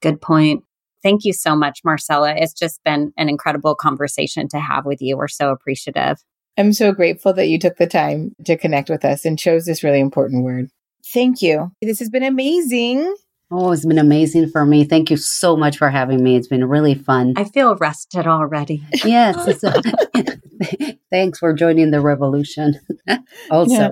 Good 0.00 0.20
point. 0.20 0.64
Thank 1.02 1.24
you 1.24 1.32
so 1.32 1.56
much, 1.56 1.80
Marcella. 1.84 2.34
It's 2.36 2.52
just 2.52 2.82
been 2.84 3.12
an 3.16 3.28
incredible 3.28 3.74
conversation 3.74 4.48
to 4.48 4.60
have 4.60 4.86
with 4.86 5.02
you. 5.02 5.16
We're 5.16 5.28
so 5.28 5.50
appreciative. 5.50 6.18
I'm 6.56 6.72
so 6.72 6.92
grateful 6.92 7.32
that 7.32 7.48
you 7.48 7.58
took 7.58 7.76
the 7.76 7.86
time 7.86 8.34
to 8.44 8.56
connect 8.56 8.88
with 8.88 9.04
us 9.04 9.24
and 9.24 9.38
chose 9.38 9.64
this 9.64 9.82
really 9.82 10.00
important 10.00 10.44
word. 10.44 10.68
Thank 11.04 11.42
you. 11.42 11.72
This 11.80 11.98
has 11.98 12.10
been 12.10 12.22
amazing. 12.22 13.14
Oh, 13.50 13.72
it's 13.72 13.84
been 13.84 13.98
amazing 13.98 14.48
for 14.48 14.64
me. 14.64 14.84
Thank 14.84 15.10
you 15.10 15.16
so 15.16 15.56
much 15.56 15.76
for 15.76 15.90
having 15.90 16.22
me. 16.22 16.36
It's 16.36 16.48
been 16.48 16.64
really 16.66 16.94
fun. 16.94 17.34
I 17.36 17.44
feel 17.44 17.76
rested 17.76 18.26
already. 18.26 18.82
yes. 19.04 19.62
thanks 21.10 21.38
for 21.38 21.52
joining 21.52 21.90
the 21.90 22.00
revolution. 22.00 22.80
also, 23.50 23.74
yeah. 23.74 23.90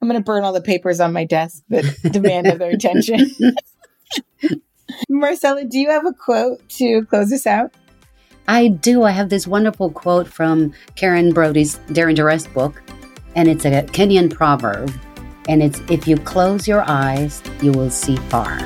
I'm 0.00 0.08
going 0.08 0.20
to 0.20 0.24
burn 0.24 0.44
all 0.44 0.52
the 0.52 0.60
papers 0.60 1.00
on 1.00 1.12
my 1.12 1.24
desk 1.24 1.62
that 1.68 1.84
demand 2.12 2.46
other 2.46 2.70
attention. 2.70 3.30
Marcella, 5.08 5.64
do 5.64 5.78
you 5.78 5.90
have 5.90 6.06
a 6.06 6.12
quote 6.12 6.66
to 6.70 7.04
close 7.06 7.32
us 7.32 7.46
out? 7.46 7.72
I 8.46 8.68
do. 8.68 9.02
I 9.02 9.10
have 9.10 9.28
this 9.28 9.46
wonderful 9.46 9.90
quote 9.90 10.26
from 10.26 10.72
Karen 10.96 11.32
Brody's 11.32 11.74
Daring 11.92 12.16
to 12.16 12.24
Rest 12.24 12.52
book, 12.54 12.82
and 13.36 13.48
it's 13.48 13.66
a 13.66 13.82
Kenyan 13.82 14.32
proverb. 14.32 14.90
And 15.48 15.62
it's 15.62 15.80
if 15.90 16.06
you 16.06 16.16
close 16.16 16.68
your 16.68 16.84
eyes, 16.86 17.42
you 17.62 17.72
will 17.72 17.90
see 17.90 18.16
far. 18.16 18.58